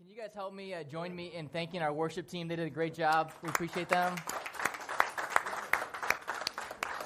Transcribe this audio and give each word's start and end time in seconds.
Can 0.00 0.08
you 0.08 0.16
guys 0.16 0.30
help 0.34 0.54
me 0.54 0.72
uh, 0.72 0.82
join 0.82 1.14
me 1.14 1.30
in 1.34 1.48
thanking 1.48 1.82
our 1.82 1.92
worship 1.92 2.26
team? 2.26 2.48
They 2.48 2.56
did 2.56 2.66
a 2.66 2.70
great 2.70 2.94
job. 2.94 3.32
We 3.42 3.50
appreciate 3.50 3.90
them 3.90 4.16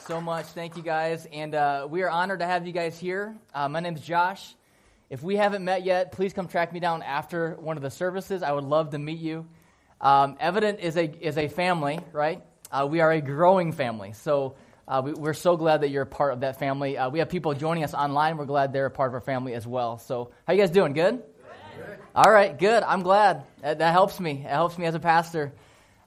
so 0.06 0.21
much. 0.21 0.46
Thank 0.46 0.77
you 0.77 0.82
guys. 0.85 1.27
And 1.33 1.57
uh, 1.57 1.88
we 1.91 2.03
are 2.03 2.09
honored 2.09 2.38
to 2.38 2.46
have 2.46 2.69
you 2.69 2.72
guys 2.72 2.96
here. 2.96 3.35
Uh, 3.53 3.69
my 3.69 3.80
name 3.80 3.96
is 3.96 4.01
Josh. 4.01 4.54
If 5.11 5.25
we 5.25 5.35
haven't 5.35 5.65
met 5.65 5.83
yet, 5.83 6.12
please 6.12 6.33
come 6.33 6.46
track 6.46 6.72
me 6.72 6.79
down 6.79 7.03
after 7.03 7.57
one 7.57 7.77
of 7.77 7.83
the 7.83 7.91
services. 7.91 8.44
I 8.44 8.53
would 8.53 8.62
love 8.62 8.90
to 8.90 8.99
meet 9.01 9.19
you. 9.19 9.45
Um, 10.01 10.37
Evident 10.38 10.79
is 10.79 10.97
a, 10.97 11.04
is 11.04 11.37
a 11.37 11.49
family, 11.49 11.99
right? 12.13 12.45
Uh, 12.71 12.87
we 12.88 13.01
are 13.01 13.11
a 13.11 13.21
growing 13.21 13.72
family. 13.72 14.13
So 14.13 14.54
uh, 14.87 15.03
we, 15.04 15.29
are 15.29 15.35
so 15.35 15.56
glad 15.56 15.81
that 15.81 15.88
you're 15.88 16.05
a 16.05 16.06
part 16.06 16.33
of 16.33 16.41
that 16.42 16.61
family. 16.61 16.97
Uh, 16.97 17.11
we 17.11 17.19
have 17.19 17.29
people 17.29 17.55
joining 17.55 17.83
us 17.83 17.92
online. 17.92 18.37
We're 18.37 18.45
glad 18.45 18.73
they're 18.73 18.87
a 18.87 18.91
part 18.91 19.11
of 19.11 19.15
our 19.15 19.20
family 19.20 19.55
as 19.55 19.66
well. 19.66 19.98
So, 19.98 20.30
how 20.47 20.52
you 20.52 20.61
guys 20.61 20.70
doing? 20.70 20.92
Good? 20.92 21.24
All 22.16 22.30
right, 22.30 22.56
good. 22.56 22.84
I'm 22.84 23.02
glad. 23.02 23.42
That, 23.60 23.80
that, 23.80 23.91
helps 23.91 24.20
me. 24.20 24.34
It 24.45 24.48
helps 24.48 24.78
me 24.78 24.86
as 24.86 24.95
a 24.95 25.00
pastor. 25.00 25.52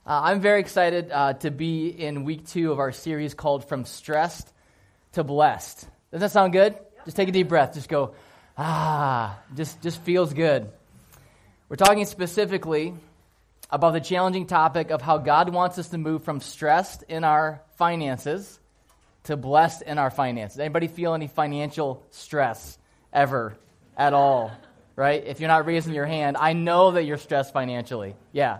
Uh, 0.05 0.21
I'm 0.23 0.39
very 0.39 0.61
excited 0.61 1.11
uh, 1.11 1.33
to 1.33 1.51
be 1.51 1.89
in 1.89 2.23
week 2.23 2.47
two 2.47 2.71
of 2.71 2.79
our 2.79 2.93
series 2.93 3.33
called 3.33 3.67
From 3.67 3.83
Stressed 3.83 4.49
to 5.13 5.25
Blessed. 5.25 5.85
Does 6.13 6.21
that 6.21 6.31
sound 6.31 6.53
good? 6.53 6.77
Just 7.03 7.17
take 7.17 7.27
a 7.27 7.33
deep 7.33 7.49
breath. 7.49 7.73
Just 7.73 7.89
go, 7.89 8.15
ah, 8.57 9.37
just, 9.53 9.81
just 9.81 10.01
feels 10.03 10.33
good. 10.33 10.69
We're 11.67 11.75
talking 11.75 12.05
specifically 12.05 12.93
about 13.69 13.91
the 13.91 13.99
challenging 13.99 14.47
topic 14.47 14.91
of 14.91 15.01
how 15.01 15.17
God 15.17 15.49
wants 15.49 15.77
us 15.77 15.89
to 15.89 15.97
move 15.97 16.23
from 16.23 16.39
stressed 16.39 17.03
in 17.09 17.25
our 17.25 17.61
finances 17.75 18.61
to 19.23 19.35
blessed 19.35 19.81
in 19.81 19.97
our 19.97 20.09
finances. 20.09 20.57
Anybody 20.57 20.87
feel 20.87 21.13
any 21.13 21.27
financial 21.27 22.01
stress 22.11 22.77
ever 23.11 23.57
at 23.97 24.13
all? 24.13 24.53
Right? 24.97 25.23
If 25.25 25.39
you're 25.39 25.47
not 25.47 25.65
raising 25.65 25.93
your 25.93 26.07
hand, 26.07 26.35
I 26.37 26.51
know 26.51 26.91
that 26.91 27.03
you're 27.03 27.17
stressed 27.17 27.53
financially. 27.53 28.15
Yeah. 28.33 28.57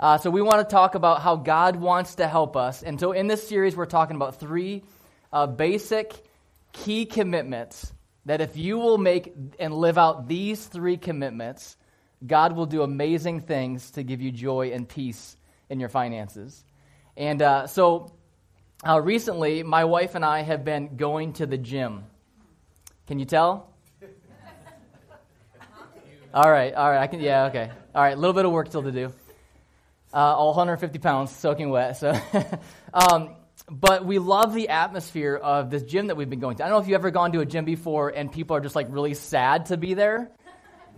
Uh, 0.00 0.16
so 0.16 0.30
we 0.30 0.40
want 0.40 0.66
to 0.66 0.72
talk 0.72 0.94
about 0.94 1.20
how 1.20 1.36
God 1.36 1.76
wants 1.76 2.14
to 2.14 2.26
help 2.26 2.56
us. 2.56 2.82
And 2.82 2.98
so 2.98 3.12
in 3.12 3.26
this 3.26 3.46
series, 3.46 3.76
we're 3.76 3.86
talking 3.86 4.16
about 4.16 4.40
three 4.40 4.84
uh, 5.32 5.46
basic 5.46 6.14
key 6.72 7.06
commitments 7.06 7.92
that 8.24 8.40
if 8.40 8.56
you 8.56 8.78
will 8.78 8.98
make 8.98 9.34
and 9.58 9.74
live 9.74 9.98
out 9.98 10.28
these 10.28 10.64
three 10.64 10.96
commitments, 10.96 11.76
God 12.24 12.54
will 12.54 12.66
do 12.66 12.82
amazing 12.82 13.40
things 13.40 13.90
to 13.92 14.04
give 14.04 14.20
you 14.20 14.30
joy 14.30 14.70
and 14.72 14.88
peace 14.88 15.36
in 15.68 15.80
your 15.80 15.88
finances. 15.88 16.64
And 17.16 17.42
uh, 17.42 17.66
so 17.66 18.12
uh, 18.86 19.00
recently, 19.00 19.62
my 19.64 19.84
wife 19.84 20.14
and 20.14 20.24
I 20.24 20.42
have 20.42 20.64
been 20.64 20.96
going 20.96 21.32
to 21.34 21.46
the 21.46 21.58
gym. 21.58 22.04
Can 23.08 23.18
you 23.18 23.24
tell? 23.24 23.71
All 26.34 26.50
right, 26.50 26.74
all 26.74 26.90
right. 26.90 27.00
I 27.00 27.06
can. 27.06 27.20
Yeah, 27.20 27.46
okay. 27.46 27.70
All 27.94 28.02
right, 28.02 28.16
a 28.16 28.20
little 28.20 28.34
bit 28.34 28.44
of 28.44 28.52
work 28.52 28.68
still 28.68 28.82
to 28.82 28.92
do. 28.92 29.12
Uh, 30.14 30.16
all 30.16 30.48
150 30.48 30.98
pounds 30.98 31.30
soaking 31.34 31.70
wet. 31.70 31.96
So, 31.96 32.18
um, 32.94 33.36
but 33.70 34.04
we 34.04 34.18
love 34.18 34.52
the 34.54 34.68
atmosphere 34.68 35.36
of 35.36 35.70
this 35.70 35.82
gym 35.82 36.08
that 36.08 36.16
we've 36.16 36.28
been 36.28 36.40
going 36.40 36.56
to. 36.56 36.64
I 36.64 36.68
don't 36.68 36.76
know 36.76 36.82
if 36.82 36.88
you've 36.88 36.96
ever 36.96 37.10
gone 37.10 37.32
to 37.32 37.40
a 37.40 37.46
gym 37.46 37.64
before 37.64 38.10
and 38.10 38.30
people 38.30 38.56
are 38.56 38.60
just 38.60 38.76
like 38.76 38.88
really 38.90 39.14
sad 39.14 39.66
to 39.66 39.76
be 39.76 39.94
there 39.94 40.30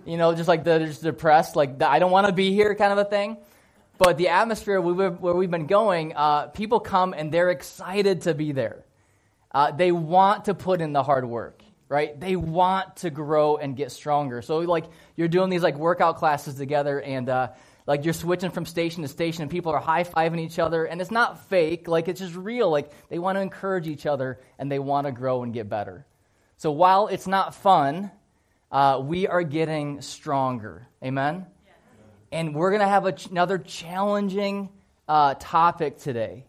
you 0.05 0.17
know, 0.17 0.35
just 0.35 0.49
like 0.49 0.65
they're 0.65 0.81
just 0.81 1.03
depressed, 1.03 1.57
like 1.57 1.83
I 1.83 1.99
don't 1.99 2.11
want 2.11 2.27
to 2.27 2.33
be 2.33 2.53
here 2.53 2.75
kind 2.75 2.93
of 2.93 2.99
a 2.99 3.05
thing. 3.05 3.39
But 3.97 4.19
the 4.19 4.29
atmosphere 4.29 4.81
where 4.81 5.35
we've 5.35 5.51
been 5.51 5.67
going, 5.67 6.15
uh, 6.17 6.49
people 6.49 6.81
come 6.81 7.15
and 7.15 7.31
they're 7.31 7.51
excited 7.51 8.23
to 8.23 8.35
be 8.35 8.53
there. 8.53 8.85
Uh, 9.53 9.71
they 9.71 9.93
want 9.93 10.47
to 10.47 10.55
put 10.55 10.81
in 10.81 10.93
the 10.93 11.03
hard 11.03 11.25
work, 11.25 11.63
right? 11.95 12.19
They 12.19 12.35
want 12.35 12.97
to 12.97 13.11
grow 13.11 13.57
and 13.57 13.77
get 13.77 13.93
stronger. 13.93 14.43
So, 14.43 14.59
like, 14.59 14.87
you're 15.15 15.29
doing 15.29 15.49
these 15.49 15.63
like 15.63 15.77
workout 15.77 16.17
classes 16.17 16.57
together, 16.57 17.01
and 17.01 17.29
uh, 17.29 17.49
like 17.87 18.05
you're 18.05 18.15
switching 18.15 18.51
from 18.51 18.67
station 18.67 19.03
to 19.03 19.09
station, 19.09 19.43
and 19.43 19.51
people 19.51 19.71
are 19.71 19.79
high 19.79 20.03
fiving 20.03 20.41
each 20.41 20.59
other, 20.59 20.85
and 20.85 21.01
it's 21.01 21.13
not 21.13 21.49
fake. 21.49 21.87
Like, 21.87 22.09
it's 22.09 22.19
just 22.19 22.35
real. 22.35 22.69
Like, 22.69 22.91
they 23.11 23.21
want 23.21 23.37
to 23.37 23.43
encourage 23.43 23.87
each 23.87 24.07
other 24.07 24.41
and 24.59 24.73
they 24.73 24.81
want 24.81 25.07
to 25.07 25.13
grow 25.13 25.45
and 25.45 25.55
get 25.55 25.69
better. 25.69 26.05
So, 26.57 26.73
while 26.73 27.07
it's 27.07 27.29
not 27.29 27.55
fun, 27.55 28.11
uh, 28.73 29.01
we 29.01 29.29
are 29.29 29.45
getting 29.45 30.01
stronger. 30.01 30.89
Amen? 31.01 31.47
And 32.33 32.57
we're 32.57 32.71
going 32.71 32.81
to 32.81 32.89
have 32.89 33.15
ch- 33.15 33.27
another 33.27 33.59
challenging 33.59 34.71
uh, 35.07 35.35
topic 35.39 35.99
today. 35.99 36.47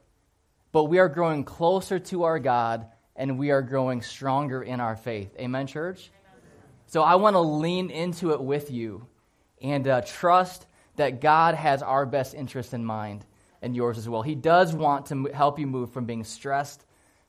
But 0.71 0.85
we 0.85 0.97
are 0.97 1.07
growing 1.07 1.43
closer 1.43 1.99
to 1.99 2.23
our 2.23 2.39
God 2.39 2.87
and 3.15 3.39
we 3.39 3.51
are 3.51 3.61
growing 3.61 4.01
stronger 4.01 4.61
in 4.61 4.79
our 4.79 4.95
faith. 4.95 5.35
Amen, 5.39 5.67
church? 5.67 6.11
So 6.87 7.01
I 7.01 7.15
want 7.15 7.35
to 7.35 7.39
lean 7.39 7.89
into 7.89 8.31
it 8.31 8.41
with 8.41 8.71
you 8.71 9.07
and 9.61 9.87
uh, 9.87 10.01
trust 10.01 10.67
that 10.97 11.21
God 11.21 11.55
has 11.55 11.81
our 11.81 12.05
best 12.05 12.33
interest 12.33 12.73
in 12.73 12.85
mind 12.85 13.25
and 13.61 13.75
yours 13.75 13.97
as 13.97 14.07
well. 14.07 14.21
He 14.21 14.35
does 14.35 14.73
want 14.73 15.07
to 15.07 15.29
help 15.33 15.59
you 15.59 15.67
move 15.67 15.91
from 15.91 16.05
being 16.05 16.23
stressed 16.23 16.85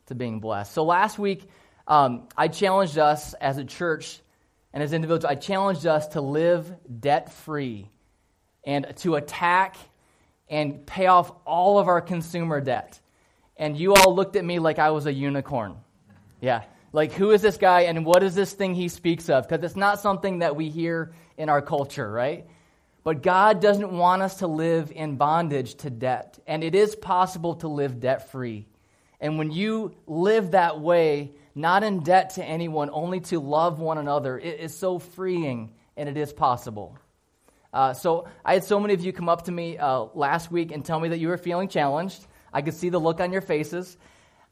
to 0.06 0.14
being 0.14 0.40
blessed. 0.40 0.72
So 0.72 0.84
last 0.84 1.18
week, 1.18 1.48
um, 1.88 2.28
I 2.36 2.48
challenged 2.48 2.98
us 2.98 3.34
as 3.34 3.58
a 3.58 3.64
church 3.64 4.20
and 4.72 4.82
as 4.82 4.92
individuals, 4.92 5.24
I 5.24 5.36
challenged 5.36 5.86
us 5.86 6.08
to 6.08 6.20
live 6.20 6.70
debt 7.00 7.32
free 7.32 7.88
and 8.62 8.86
to 8.96 9.14
attack 9.14 9.76
and 10.50 10.84
pay 10.84 11.06
off 11.06 11.32
all 11.46 11.78
of 11.78 11.88
our 11.88 12.02
consumer 12.02 12.60
debt. 12.60 13.00
And 13.56 13.76
you 13.76 13.94
all 13.94 14.14
looked 14.14 14.36
at 14.36 14.44
me 14.44 14.58
like 14.58 14.78
I 14.78 14.90
was 14.90 15.06
a 15.06 15.12
unicorn. 15.12 15.76
Yeah. 16.40 16.64
Like, 16.92 17.12
who 17.12 17.30
is 17.30 17.42
this 17.42 17.56
guy 17.56 17.82
and 17.82 18.04
what 18.04 18.22
is 18.22 18.34
this 18.34 18.52
thing 18.52 18.74
he 18.74 18.88
speaks 18.88 19.28
of? 19.28 19.48
Because 19.48 19.64
it's 19.64 19.76
not 19.76 20.00
something 20.00 20.40
that 20.40 20.56
we 20.56 20.68
hear 20.68 21.12
in 21.36 21.48
our 21.48 21.62
culture, 21.62 22.10
right? 22.10 22.46
But 23.04 23.22
God 23.22 23.60
doesn't 23.60 23.92
want 23.92 24.22
us 24.22 24.36
to 24.36 24.46
live 24.46 24.90
in 24.90 25.16
bondage 25.16 25.76
to 25.76 25.90
debt. 25.90 26.38
And 26.46 26.64
it 26.64 26.74
is 26.74 26.96
possible 26.96 27.54
to 27.56 27.68
live 27.68 28.00
debt 28.00 28.30
free. 28.30 28.66
And 29.20 29.38
when 29.38 29.50
you 29.50 29.94
live 30.06 30.50
that 30.50 30.80
way, 30.80 31.32
not 31.54 31.82
in 31.82 32.00
debt 32.00 32.30
to 32.34 32.44
anyone, 32.44 32.90
only 32.92 33.20
to 33.20 33.40
love 33.40 33.80
one 33.80 33.98
another. 33.98 34.38
It 34.38 34.60
is 34.60 34.76
so 34.76 34.98
freeing, 34.98 35.72
and 35.96 36.08
it 36.08 36.16
is 36.16 36.32
possible. 36.32 36.98
Uh, 37.72 37.94
so 37.94 38.28
I 38.44 38.54
had 38.54 38.64
so 38.64 38.80
many 38.80 38.94
of 38.94 39.04
you 39.04 39.12
come 39.12 39.28
up 39.28 39.44
to 39.44 39.52
me 39.52 39.78
uh, 39.78 40.06
last 40.14 40.50
week 40.50 40.72
and 40.72 40.84
tell 40.84 41.00
me 41.00 41.10
that 41.10 41.18
you 41.18 41.28
were 41.28 41.38
feeling 41.38 41.68
challenged. 41.68 42.26
I 42.56 42.62
could 42.62 42.72
see 42.72 42.88
the 42.88 42.98
look 42.98 43.20
on 43.20 43.32
your 43.32 43.42
faces. 43.42 43.98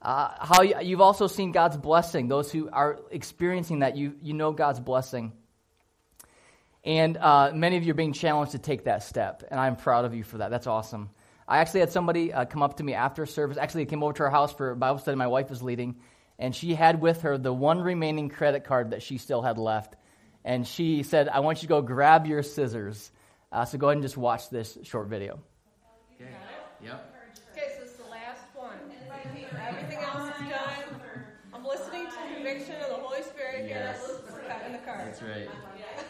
Uh, 0.03 0.29
how 0.39 0.61
you, 0.61 0.75
you've 0.83 1.01
also 1.01 1.27
seen 1.27 1.53
God's 1.53 1.79
blessing. 1.79 2.29
Those 2.29 2.53
who 2.53 2.69
are 2.71 3.01
experiencing 3.11 3.79
that, 3.79 3.97
you, 3.97 4.13
you 4.21 4.35
know 4.35 4.53
God's 4.53 4.79
blessing. 4.79 5.33
And 6.85 7.17
uh, 7.17 7.53
many 7.55 7.79
of 7.79 7.85
you 7.85 7.93
are 7.93 7.95
being 7.95 8.13
challenged 8.13 8.53
to 8.53 8.59
take 8.59 8.85
that 8.85 9.05
step, 9.05 9.43
and 9.51 9.59
I'm 9.59 9.77
proud 9.77 10.05
of 10.05 10.15
you 10.15 10.23
for 10.23 10.37
that. 10.39 10.51
That's 10.51 10.67
awesome. 10.67 11.09
I 11.49 11.61
actually 11.61 11.81
had 11.81 11.93
somebody 11.93 12.31
uh, 12.31 12.45
come 12.45 12.63
up 12.63 12.77
to 12.77 12.85
me 12.85 12.93
after 12.93 13.25
service. 13.25 13.57
Actually, 13.57 13.85
they 13.85 13.91
came 13.91 14.03
over 14.03 14.13
to 14.13 14.25
our 14.25 14.31
house 14.31 14.53
for 14.53 14.75
Bible 14.75 14.99
study 14.99 15.17
my 15.17 15.27
wife 15.27 15.49
was 15.49 15.63
leading, 15.63 15.97
and 16.39 16.55
she 16.55 16.75
had 16.75 17.01
with 17.01 17.23
her 17.23 17.39
the 17.39 17.55
one 17.55 17.81
remaining 17.81 18.29
credit 18.29 18.65
card 18.65 18.91
that 18.91 19.03
she 19.03 19.17
still 19.17 19.41
had 19.41 19.57
left. 19.57 19.97
And 20.45 20.69
she 20.69 21.05
said, 21.05 21.31
I 21.31 21.41
want 21.41 21.63
you 21.63 21.69
to 21.69 21.69
go 21.69 21.81
grab 21.81 22.27
your 22.27 22.43
scissors. 22.43 23.11
Uh, 23.51 23.65
so 23.65 23.79
go 23.79 23.87
ahead 23.87 23.97
and 23.97 24.03
just 24.03 24.19
watch 24.19 24.51
this 24.51 24.77
short 24.83 25.09
video. 25.09 25.41
Okay. 26.21 26.31
Yep. 26.85 27.14
Right. 35.25 35.49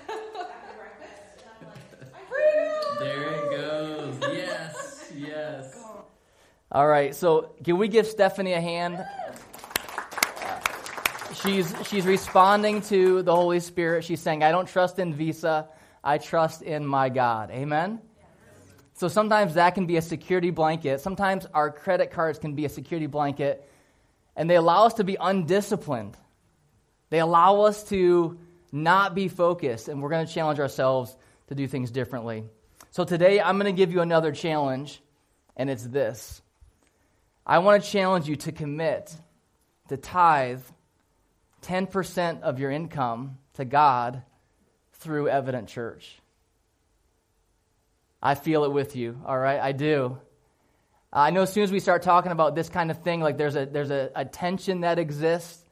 there 2.98 3.22
it 3.22 3.50
goes. 3.50 4.18
Yes, 4.32 5.12
yes. 5.16 5.78
All 6.72 6.86
right, 6.86 7.14
so 7.14 7.54
can 7.62 7.78
we 7.78 7.88
give 7.88 8.06
Stephanie 8.06 8.52
a 8.52 8.60
hand? 8.60 9.04
she's, 11.44 11.74
she's 11.86 12.06
responding 12.06 12.80
to 12.82 13.22
the 13.22 13.34
Holy 13.34 13.60
Spirit. 13.60 14.04
She's 14.04 14.20
saying, 14.20 14.42
I 14.42 14.50
don't 14.50 14.68
trust 14.68 14.98
in 14.98 15.14
Visa, 15.14 15.68
I 16.02 16.18
trust 16.18 16.62
in 16.62 16.86
my 16.86 17.08
God. 17.08 17.50
Amen? 17.50 18.00
So 18.94 19.08
sometimes 19.08 19.54
that 19.54 19.74
can 19.74 19.86
be 19.86 19.96
a 19.96 20.02
security 20.02 20.50
blanket. 20.50 21.00
Sometimes 21.00 21.46
our 21.52 21.70
credit 21.70 22.12
cards 22.12 22.38
can 22.38 22.54
be 22.54 22.64
a 22.64 22.68
security 22.68 23.06
blanket, 23.06 23.68
and 24.36 24.48
they 24.48 24.56
allow 24.56 24.86
us 24.86 24.94
to 24.94 25.04
be 25.04 25.16
undisciplined. 25.20 26.16
They 27.10 27.20
allow 27.20 27.62
us 27.62 27.84
to 27.84 28.38
not 28.74 29.14
be 29.14 29.28
focused, 29.28 29.88
and 29.88 30.02
we're 30.02 30.10
going 30.10 30.26
to 30.26 30.32
challenge 30.32 30.58
ourselves 30.58 31.16
to 31.46 31.54
do 31.54 31.68
things 31.68 31.90
differently. 31.90 32.44
So 32.90 33.04
today, 33.04 33.40
I'm 33.40 33.58
going 33.58 33.72
to 33.72 33.76
give 33.76 33.92
you 33.92 34.00
another 34.00 34.32
challenge, 34.32 35.00
and 35.56 35.70
it's 35.70 35.84
this 35.84 36.42
I 37.46 37.58
want 37.58 37.82
to 37.82 37.90
challenge 37.90 38.28
you 38.28 38.36
to 38.36 38.52
commit, 38.52 39.14
to 39.88 39.96
tithe 39.96 40.62
10% 41.62 42.42
of 42.42 42.58
your 42.58 42.70
income 42.70 43.38
to 43.54 43.64
God 43.64 44.22
through 44.94 45.28
Evident 45.28 45.68
Church. 45.68 46.18
I 48.22 48.34
feel 48.34 48.64
it 48.64 48.72
with 48.72 48.96
you, 48.96 49.20
all 49.24 49.38
right? 49.38 49.60
I 49.60 49.72
do. 49.72 50.18
I 51.12 51.30
know 51.30 51.42
as 51.42 51.52
soon 51.52 51.62
as 51.62 51.70
we 51.70 51.78
start 51.78 52.02
talking 52.02 52.32
about 52.32 52.56
this 52.56 52.68
kind 52.68 52.90
of 52.90 53.02
thing, 53.02 53.20
like 53.20 53.36
there's 53.36 53.54
a, 53.54 53.66
there's 53.66 53.90
a, 53.90 54.10
a 54.16 54.24
tension 54.24 54.80
that 54.80 54.98
exists. 54.98 55.63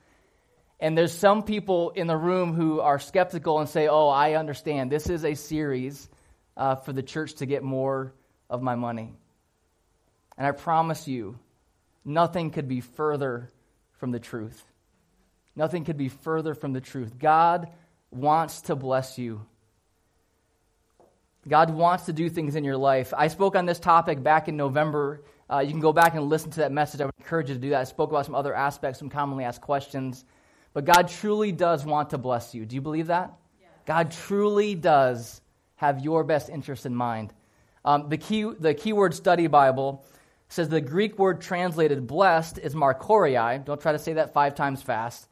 And 0.83 0.99
there's 0.99 1.17
some 1.17 1.45
people 1.45 1.91
in 1.91 2.09
the 2.09 2.17
room 2.17 2.55
who 2.55 2.81
are 2.81 2.99
skeptical 2.99 3.61
and 3.61 3.69
say, 3.69 3.87
Oh, 3.87 4.09
I 4.09 4.35
understand. 4.35 4.91
This 4.91 5.09
is 5.09 5.25
a 5.25 5.35
series 5.35 6.11
uh, 6.57 6.75
for 6.75 6.93
the 6.93 7.05
church 7.05 7.35
to 7.35 7.47
get 7.47 7.63
more 7.63 8.13
of 8.51 8.63
my 8.63 8.75
money. 8.75 9.15
And 10.37 10.45
I 10.45 10.51
promise 10.51 11.07
you, 11.07 11.39
nothing 12.05 12.51
could 12.51 12.67
be 12.67 12.81
further 12.81 13.53
from 14.01 14.11
the 14.11 14.19
truth. 14.19 14.61
Nothing 15.55 15.85
could 15.85 15.97
be 15.97 16.09
further 16.09 16.53
from 16.53 16.73
the 16.73 16.81
truth. 16.81 17.17
God 17.17 17.69
wants 18.11 18.63
to 18.63 18.75
bless 18.75 19.19
you. 19.19 19.47
God 21.47 21.71
wants 21.71 22.07
to 22.07 22.13
do 22.13 22.29
things 22.29 22.57
in 22.57 22.65
your 22.65 22.77
life. 22.77 23.15
I 23.17 23.29
spoke 23.29 23.55
on 23.55 23.67
this 23.67 23.79
topic 23.79 24.21
back 24.21 24.49
in 24.49 24.57
November. 24.57 25.23
Uh, 25.49 25.61
you 25.61 25.71
can 25.71 25.81
go 25.81 25.93
back 25.93 26.17
and 26.17 26.25
listen 26.25 26.51
to 26.51 26.61
that 26.61 26.73
message. 26.73 27.01
I 27.01 27.05
would 27.05 27.15
encourage 27.21 27.51
you 27.51 27.55
to 27.55 27.61
do 27.61 27.71
that. 27.71 27.83
I 27.83 27.85
spoke 27.85 28.11
about 28.11 28.27
some 28.27 28.35
other 28.35 28.53
aspects, 28.53 28.99
some 28.99 29.11
commonly 29.11 29.45
asked 29.45 29.61
questions. 29.61 30.25
But 30.75 30.85
God 30.85 31.09
truly 31.09 31.53
does 31.53 31.85
want 31.85 32.11
to 32.11 32.19
bless 32.19 32.55
you. 32.55 32.65
Do 32.65 32.75
you 32.75 32.81
believe 32.81 33.09
that? 33.09 33.35
Yeah. 33.61 33.69
God 33.85 34.11
truly 34.11 34.75
does 34.75 35.41
have 35.77 36.01
your 36.01 36.25
best 36.25 36.49
interest 36.49 36.87
in 36.87 36.95
mind. 36.95 37.33
Um, 37.85 38.09
the, 38.09 38.17
key, 38.17 38.45
the 38.45 38.75
keyword 38.75 39.15
study 39.15 39.47
Bible 39.49 40.05
says 40.49 40.69
the 40.69 40.81
Greek 40.81 41.19
word 41.19 41.41
translated 41.41 42.07
blessed 42.07 42.59
is 42.59 42.75
markoria. 42.75 43.65
Don't 43.65 43.81
try 43.81 43.93
to 43.93 43.99
say 43.99 44.15
that 44.15 44.33
five 44.33 44.55
times 44.55 44.83
fast. 44.83 45.29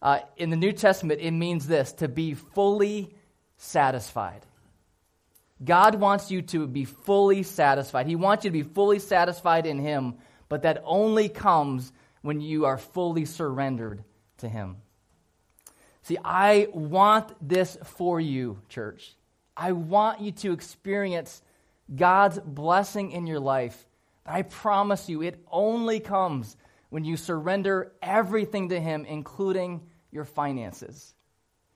Uh, 0.00 0.20
in 0.36 0.50
the 0.50 0.56
New 0.56 0.72
Testament, 0.72 1.20
it 1.20 1.32
means 1.32 1.66
this 1.66 1.92
to 1.94 2.08
be 2.08 2.34
fully 2.34 3.14
satisfied. 3.56 4.46
God 5.62 5.96
wants 5.96 6.30
you 6.30 6.42
to 6.42 6.68
be 6.68 6.84
fully 6.84 7.42
satisfied. 7.42 8.06
He 8.06 8.14
wants 8.14 8.44
you 8.44 8.50
to 8.50 8.52
be 8.52 8.62
fully 8.62 9.00
satisfied 9.00 9.66
in 9.66 9.80
Him, 9.80 10.14
but 10.48 10.62
that 10.62 10.82
only 10.84 11.28
comes 11.28 11.92
when 12.22 12.40
you 12.40 12.66
are 12.66 12.78
fully 12.78 13.24
surrendered 13.24 14.04
to 14.38 14.48
Him. 14.48 14.76
See, 16.02 16.18
I 16.24 16.68
want 16.72 17.32
this 17.46 17.76
for 17.84 18.20
you, 18.20 18.60
church. 18.68 19.14
I 19.56 19.72
want 19.72 20.20
you 20.20 20.32
to 20.32 20.52
experience 20.52 21.42
God's 21.94 22.38
blessing 22.38 23.12
in 23.12 23.26
your 23.26 23.40
life. 23.40 23.86
But 24.24 24.34
I 24.34 24.42
promise 24.42 25.08
you, 25.08 25.22
it 25.22 25.44
only 25.50 26.00
comes 26.00 26.56
when 26.90 27.04
you 27.04 27.16
surrender 27.16 27.92
everything 28.00 28.70
to 28.70 28.80
Him, 28.80 29.04
including 29.04 29.82
your 30.10 30.24
finances. 30.24 31.14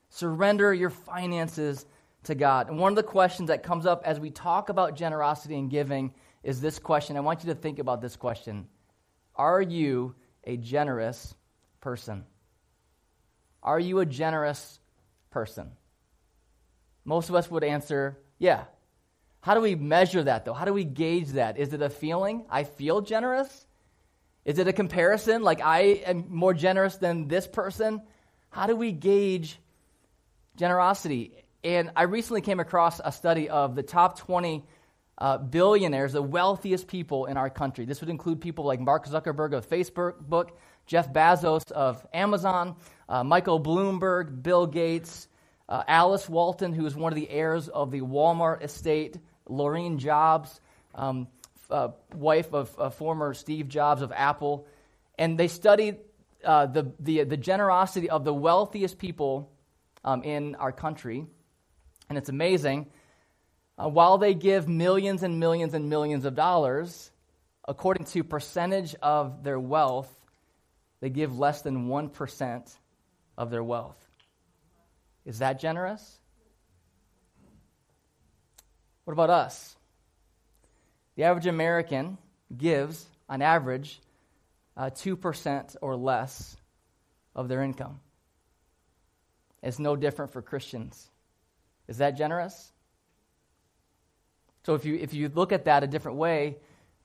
Surrender 0.09 0.73
your 0.73 0.91
finances 0.91 1.85
to 2.25 2.35
God. 2.35 2.69
And 2.69 2.79
one 2.79 2.93
of 2.93 2.97
the 2.97 3.03
questions 3.03 3.49
that 3.49 3.63
comes 3.63 3.87
up 3.87 4.03
as 4.05 4.21
we 4.21 4.31
talk 4.31 4.69
about 4.69 4.95
generosity 4.95 5.59
and 5.59 5.71
giving 5.71 6.13
is 6.43 6.61
this 6.61 6.79
question. 6.79 7.17
I 7.17 7.21
want 7.21 7.45
you 7.45 7.53
to 7.53 7.59
think 7.59 7.79
about 7.79 8.01
this 8.01 8.17
question 8.17 8.67
Are 9.37 9.61
you 9.61 10.15
a 10.45 10.57
generous 10.57 11.35
person? 11.81 12.25
Are 13.63 13.79
you 13.79 14.01
a 14.01 14.07
generous 14.07 14.81
person? 15.31 15.71
Most 17.05 17.29
of 17.29 17.35
us 17.35 17.51
would 17.51 17.65
answer, 17.65 18.19
yeah. 18.39 18.65
How 19.41 19.55
do 19.55 19.61
we 19.61 19.75
measure 19.75 20.23
that, 20.23 20.45
though? 20.45 20.53
How 20.53 20.65
do 20.65 20.73
we 20.73 20.85
gauge 20.85 21.31
that? 21.31 21.59
Is 21.59 21.73
it 21.73 21.83
a 21.83 21.91
feeling? 21.91 22.45
I 22.49 22.65
feel 22.65 23.01
generous? 23.01 23.67
Is 24.45 24.59
it 24.59 24.69
a 24.69 24.73
comparison? 24.73 25.43
Like 25.43 25.61
I 25.61 26.03
am 26.07 26.27
more 26.29 26.55
generous 26.55 26.97
than 26.97 27.29
this 27.29 27.47
person? 27.47 28.03
How 28.51 28.67
do 28.67 28.77
we 28.77 28.93
gauge 28.93 29.59
generosity? 30.57 31.45
And 31.65 31.93
I 31.95 32.05
recently 32.05 32.41
came 32.41 32.59
across 32.59 33.01
a 33.03 33.13
study 33.13 33.49
of 33.49 33.77
the 33.77 33.83
top 33.83 34.19
20 34.19 34.65
uh, 35.19 35.39
billionaires, 35.39 36.13
the 36.13 36.23
wealthiest 36.23 36.89
people 36.89 37.27
in 37.27 37.37
our 37.37 37.51
country. 37.51 37.85
This 37.85 38.01
would 38.01 38.11
include 38.11 38.41
people 38.41 38.65
like 38.65 38.81
Mark 38.81 39.07
Zuckerberg 39.07 39.55
of 39.55 39.69
Facebook, 39.69 40.51
Jeff 40.93 41.11
Bezos 41.11 41.73
of 41.73 42.07
Amazon, 42.13 42.77
uh, 43.09 43.25
Michael 43.25 43.59
Bloomberg, 43.59 44.43
Bill 44.43 44.67
Gates, 44.67 45.27
uh, 45.67 45.83
Alice 45.89 46.29
Walton, 46.29 46.75
who 46.75 46.85
is 46.85 46.95
one 46.95 47.11
of 47.11 47.17
the 47.17 47.31
heirs 47.31 47.69
of 47.69 47.91
the 47.91 48.03
Walmart 48.03 48.63
estate, 48.63 49.17
Laurene 49.49 49.97
Jobs, 49.97 50.61
um, 50.95 51.29
uh, 51.71 51.89
wife 52.15 52.53
of 52.53 52.95
former 52.97 53.33
Steve 53.33 53.69
Jobs 53.69 54.03
of 54.03 54.13
Apple. 54.13 54.67
And 55.17 55.39
they 55.39 55.49
studied 55.49 55.97
uh, 56.45 56.67
the, 56.67 56.93
the, 57.01 57.25
the, 57.25 57.39
generosity 57.39 58.11
of 58.11 58.25
the 58.25 58.35
wealthiest 58.35 58.99
people 58.99 59.51
um, 60.05 60.23
in 60.25 60.57
our 60.57 60.73
country. 60.73 61.25
And 62.11 62.19
it's 62.19 62.29
amazing. 62.29 62.89
Uh, 63.79 63.89
while 63.89 64.19
they 64.19 64.35
give 64.35 64.69
millions 64.69 65.23
and 65.23 65.41
millions 65.41 65.73
and 65.73 65.89
millions 65.89 66.27
of 66.27 66.35
dollars, 66.35 67.11
according 67.67 68.05
to 68.09 68.23
percentage 68.23 68.95
of 68.97 69.43
their 69.43 69.59
wealth, 69.59 70.15
they 71.03 71.11
give 71.11 71.37
less 71.37 71.63
than 71.63 71.89
1% 71.89 72.77
of 73.37 73.51
their 73.51 73.65
wealth. 73.65 73.99
Is 75.27 75.41
that 75.41 75.59
generous? 75.59 76.21
What 79.03 79.13
about 79.13 79.29
us? 79.29 79.75
The 81.17 81.25
average 81.25 81.49
American 81.49 82.19
gives, 82.57 83.05
on 83.29 83.43
average, 83.43 84.01
uh, 84.77 84.91
2% 84.91 85.77
or 85.83 85.97
less 85.97 86.57
of 87.35 87.49
their 87.49 87.63
income. 87.65 87.99
It's 89.61 89.81
no 89.81 89.97
different 89.97 90.33
for 90.33 90.41
Christians. 90.41 91.11
Is 91.89 91.99
that 91.99 92.17
generous? 92.17 92.73
So 94.67 94.75
if 94.75 94.85
you, 94.85 94.95
if 94.95 95.15
you 95.15 95.29
look 95.35 95.51
at 95.51 95.65
that 95.65 95.83
a 95.83 95.89
different 95.89 96.19
way, 96.19 96.59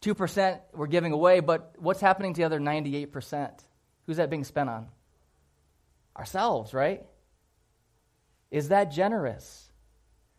2% 0.03 0.59
we're 0.73 0.85
giving 0.85 1.13
away, 1.13 1.39
but 1.39 1.73
what's 1.79 2.00
happening 2.00 2.35
to 2.35 2.41
the 2.41 2.45
other 2.45 2.59
98%? 2.59 3.63
Who's 4.07 4.18
that 4.18 4.30
being 4.30 4.45
spent 4.45 4.69
on? 4.69 4.88
Ourselves, 6.18 6.74
right? 6.74 7.06
Is 8.50 8.69
that 8.69 8.92
generous? 8.92 9.69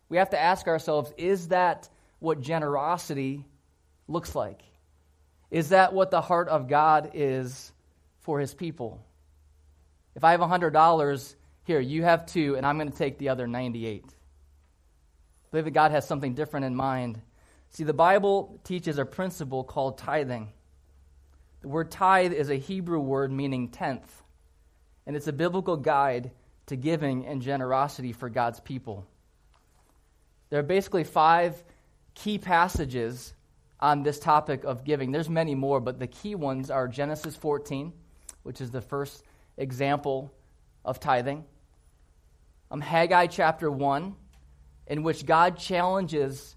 We 0.09 0.17
have 0.17 0.31
to 0.31 0.41
ask 0.41 0.67
ourselves 0.67 1.13
is 1.17 1.49
that 1.49 1.87
what 2.19 2.41
generosity 2.41 3.45
looks 4.07 4.35
like? 4.35 4.61
Is 5.51 5.69
that 5.69 5.93
what 5.93 6.11
the 6.11 6.21
heart 6.21 6.49
of 6.49 6.67
God 6.67 7.11
is 7.13 7.71
for 8.21 8.39
his 8.39 8.53
people? 8.53 9.03
If 10.15 10.23
I 10.23 10.31
have 10.31 10.41
$100, 10.41 11.35
here, 11.63 11.79
you 11.79 12.03
have 12.03 12.25
two, 12.25 12.55
and 12.55 12.65
I'm 12.65 12.77
going 12.77 12.91
to 12.91 12.97
take 12.97 13.19
the 13.19 13.29
other 13.29 13.47
98. 13.47 14.03
I 14.03 14.09
believe 15.51 15.65
that 15.65 15.71
God 15.71 15.91
has 15.91 16.07
something 16.07 16.33
different 16.33 16.65
in 16.65 16.75
mind. 16.75 17.21
See, 17.69 17.83
the 17.83 17.93
Bible 17.93 18.59
teaches 18.63 18.97
a 18.97 19.05
principle 19.05 19.63
called 19.63 19.99
tithing. 19.99 20.49
The 21.61 21.67
word 21.67 21.91
tithe 21.91 22.33
is 22.33 22.49
a 22.49 22.55
Hebrew 22.55 22.99
word 22.99 23.31
meaning 23.31 23.69
tenth, 23.69 24.23
and 25.05 25.15
it's 25.15 25.27
a 25.27 25.33
biblical 25.33 25.75
guide 25.75 26.31
to 26.67 26.75
giving 26.75 27.25
and 27.25 27.41
generosity 27.41 28.13
for 28.13 28.29
God's 28.29 28.59
people. 28.59 29.05
There 30.49 30.59
are 30.59 30.63
basically 30.63 31.03
five 31.03 31.61
key 32.15 32.37
passages 32.37 33.33
on 33.79 34.03
this 34.03 34.19
topic 34.19 34.63
of 34.63 34.83
giving. 34.83 35.11
There's 35.11 35.29
many 35.29 35.55
more, 35.55 35.79
but 35.79 35.99
the 35.99 36.07
key 36.07 36.35
ones 36.35 36.69
are 36.69 36.87
Genesis 36.87 37.35
14, 37.35 37.93
which 38.43 38.61
is 38.61 38.71
the 38.71 38.81
first 38.81 39.23
example 39.57 40.33
of 40.85 40.99
tithing. 40.99 41.43
Um, 42.71 42.81
Haggai 42.81 43.27
chapter 43.27 43.69
1, 43.69 44.15
in 44.87 45.03
which 45.03 45.25
God 45.25 45.57
challenges 45.57 46.55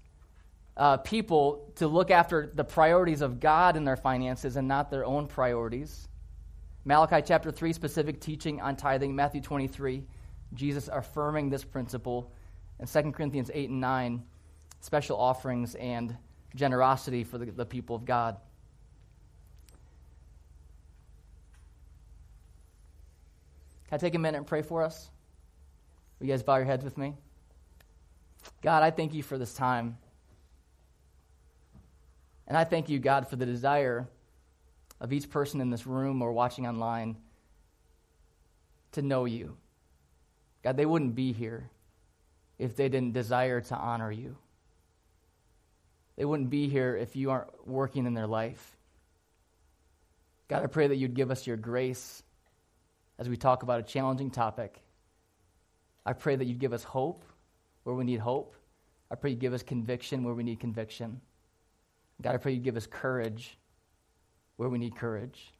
uh, 0.75 0.97
people 0.97 1.71
to 1.75 1.87
look 1.87 2.11
after 2.11 2.51
the 2.53 2.63
priorities 2.63 3.21
of 3.21 3.39
God 3.39 3.75
in 3.77 3.83
their 3.83 3.95
finances 3.95 4.55
and 4.55 4.67
not 4.67 4.89
their 4.89 5.05
own 5.05 5.27
priorities. 5.27 6.07
Malachi 6.85 7.21
chapter 7.25 7.51
3, 7.51 7.73
specific 7.73 8.19
teaching 8.19 8.59
on 8.59 8.75
tithing. 8.75 9.15
Matthew 9.15 9.41
23, 9.41 10.03
Jesus 10.53 10.89
affirming 10.91 11.49
this 11.49 11.63
principle. 11.63 12.33
And 12.79 12.91
2 12.91 13.11
Corinthians 13.11 13.51
8 13.53 13.69
and 13.69 13.79
9, 13.79 14.23
special 14.81 15.17
offerings 15.17 15.75
and 15.75 16.17
generosity 16.55 17.23
for 17.23 17.37
the, 17.37 17.45
the 17.45 17.65
people 17.65 17.95
of 17.95 18.05
God. 18.05 18.37
Can 23.87 23.95
I 23.95 23.97
take 23.97 24.15
a 24.15 24.19
minute 24.19 24.39
and 24.39 24.47
pray 24.47 24.63
for 24.63 24.81
us? 24.81 25.09
Will 26.19 26.27
you 26.27 26.33
guys 26.33 26.41
bow 26.41 26.55
your 26.55 26.65
heads 26.65 26.83
with 26.83 26.97
me? 26.97 27.13
God, 28.61 28.81
I 28.83 28.91
thank 28.91 29.13
you 29.13 29.23
for 29.23 29.37
this 29.37 29.53
time. 29.53 29.97
And 32.47 32.57
I 32.57 32.63
thank 32.63 32.89
you, 32.89 32.99
God, 32.99 33.27
for 33.27 33.35
the 33.35 33.45
desire 33.45 34.07
of 34.99 35.13
each 35.13 35.29
person 35.29 35.61
in 35.61 35.69
this 35.69 35.87
room 35.87 36.21
or 36.21 36.31
watching 36.31 36.67
online 36.67 37.17
to 38.93 39.01
know 39.01 39.25
you. 39.25 39.57
God, 40.63 40.77
they 40.77 40.85
wouldn't 40.85 41.15
be 41.15 41.33
here 41.33 41.69
if 42.57 42.75
they 42.75 42.89
didn't 42.89 43.13
desire 43.13 43.61
to 43.61 43.75
honor 43.75 44.11
you. 44.11 44.37
They 46.15 46.25
wouldn't 46.25 46.49
be 46.49 46.69
here 46.69 46.95
if 46.95 47.15
you 47.15 47.31
aren't 47.31 47.67
working 47.67 48.05
in 48.05 48.13
their 48.13 48.27
life. 48.27 48.77
God, 50.47 50.63
I 50.63 50.67
pray 50.67 50.87
that 50.87 50.95
you'd 50.95 51.15
give 51.15 51.31
us 51.31 51.47
your 51.47 51.57
grace 51.57 52.21
as 53.17 53.27
we 53.27 53.37
talk 53.37 53.63
about 53.63 53.79
a 53.79 53.83
challenging 53.83 54.29
topic. 54.29 54.79
I 56.05 56.13
pray 56.13 56.35
that 56.35 56.45
you'd 56.45 56.59
give 56.59 56.73
us 56.73 56.83
hope 56.83 57.23
where 57.83 57.95
we 57.95 58.03
need 58.03 58.19
hope. 58.19 58.55
I 59.09 59.15
pray 59.15 59.31
you 59.31 59.35
give 59.35 59.53
us 59.53 59.63
conviction 59.63 60.23
where 60.23 60.33
we 60.33 60.43
need 60.43 60.59
conviction. 60.59 61.21
God, 62.23 62.35
I 62.35 62.37
pray 62.37 62.53
you 62.53 62.61
give 62.61 62.77
us 62.77 62.87
courage 62.87 63.57
where 64.55 64.69
we 64.69 64.77
need 64.77 64.95
courage. 64.95 65.51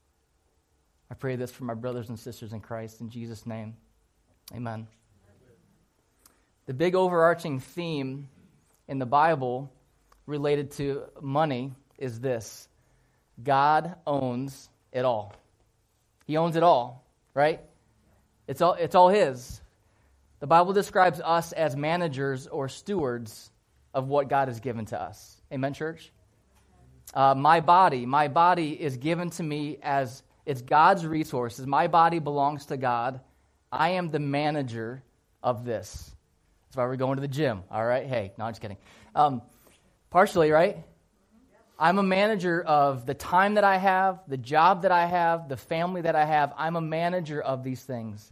I 1.11 1.13
pray 1.13 1.35
this 1.35 1.51
for 1.51 1.65
my 1.65 1.73
brothers 1.73 2.07
and 2.07 2.17
sisters 2.17 2.53
in 2.53 2.61
Christ. 2.61 3.01
In 3.01 3.09
Jesus' 3.09 3.45
name, 3.45 3.75
amen. 4.55 4.87
The 6.65 6.73
big 6.73 6.95
overarching 6.95 7.59
theme 7.59 8.29
in 8.87 8.97
the 8.97 9.05
Bible 9.05 9.69
related 10.25 10.71
to 10.71 11.03
money 11.21 11.73
is 11.97 12.21
this 12.21 12.69
God 13.43 13.95
owns 14.07 14.69
it 14.93 15.03
all. 15.03 15.35
He 16.25 16.37
owns 16.37 16.55
it 16.55 16.63
all, 16.63 17.05
right? 17.33 17.59
It's 18.47 18.61
all, 18.61 18.75
it's 18.75 18.95
all 18.95 19.09
His. 19.09 19.59
The 20.39 20.47
Bible 20.47 20.71
describes 20.71 21.19
us 21.19 21.51
as 21.51 21.75
managers 21.75 22.47
or 22.47 22.69
stewards 22.69 23.51
of 23.93 24.07
what 24.07 24.29
God 24.29 24.47
has 24.47 24.61
given 24.61 24.85
to 24.87 25.01
us. 25.01 25.41
Amen, 25.51 25.73
church? 25.73 26.11
Uh, 27.13 27.35
my 27.35 27.59
body, 27.59 28.05
my 28.05 28.27
body 28.27 28.71
is 28.71 28.97
given 28.97 29.29
to 29.31 29.43
me 29.43 29.77
as 29.83 30.23
it's 30.45 30.61
God's 30.61 31.05
resources. 31.05 31.67
My 31.67 31.87
body 31.87 32.19
belongs 32.19 32.67
to 32.67 32.77
God. 32.77 33.21
I 33.71 33.91
am 33.91 34.09
the 34.09 34.19
manager 34.19 35.03
of 35.41 35.63
this. 35.63 36.11
That's 36.65 36.77
why 36.77 36.85
we're 36.85 36.95
going 36.95 37.17
to 37.17 37.21
the 37.21 37.27
gym. 37.27 37.63
All 37.69 37.85
right. 37.85 38.07
Hey, 38.07 38.33
no, 38.37 38.45
I'm 38.45 38.51
just 38.51 38.61
kidding. 38.61 38.77
Um, 39.13 39.41
partially, 40.09 40.51
right? 40.51 40.77
I'm 41.77 41.97
a 41.97 42.03
manager 42.03 42.61
of 42.61 43.05
the 43.05 43.13
time 43.13 43.55
that 43.55 43.63
I 43.63 43.77
have, 43.77 44.21
the 44.27 44.37
job 44.37 44.83
that 44.83 44.91
I 44.91 45.05
have, 45.05 45.49
the 45.49 45.57
family 45.57 46.01
that 46.01 46.15
I 46.15 46.25
have. 46.25 46.53
I'm 46.57 46.75
a 46.75 46.81
manager 46.81 47.41
of 47.41 47.63
these 47.63 47.83
things. 47.83 48.31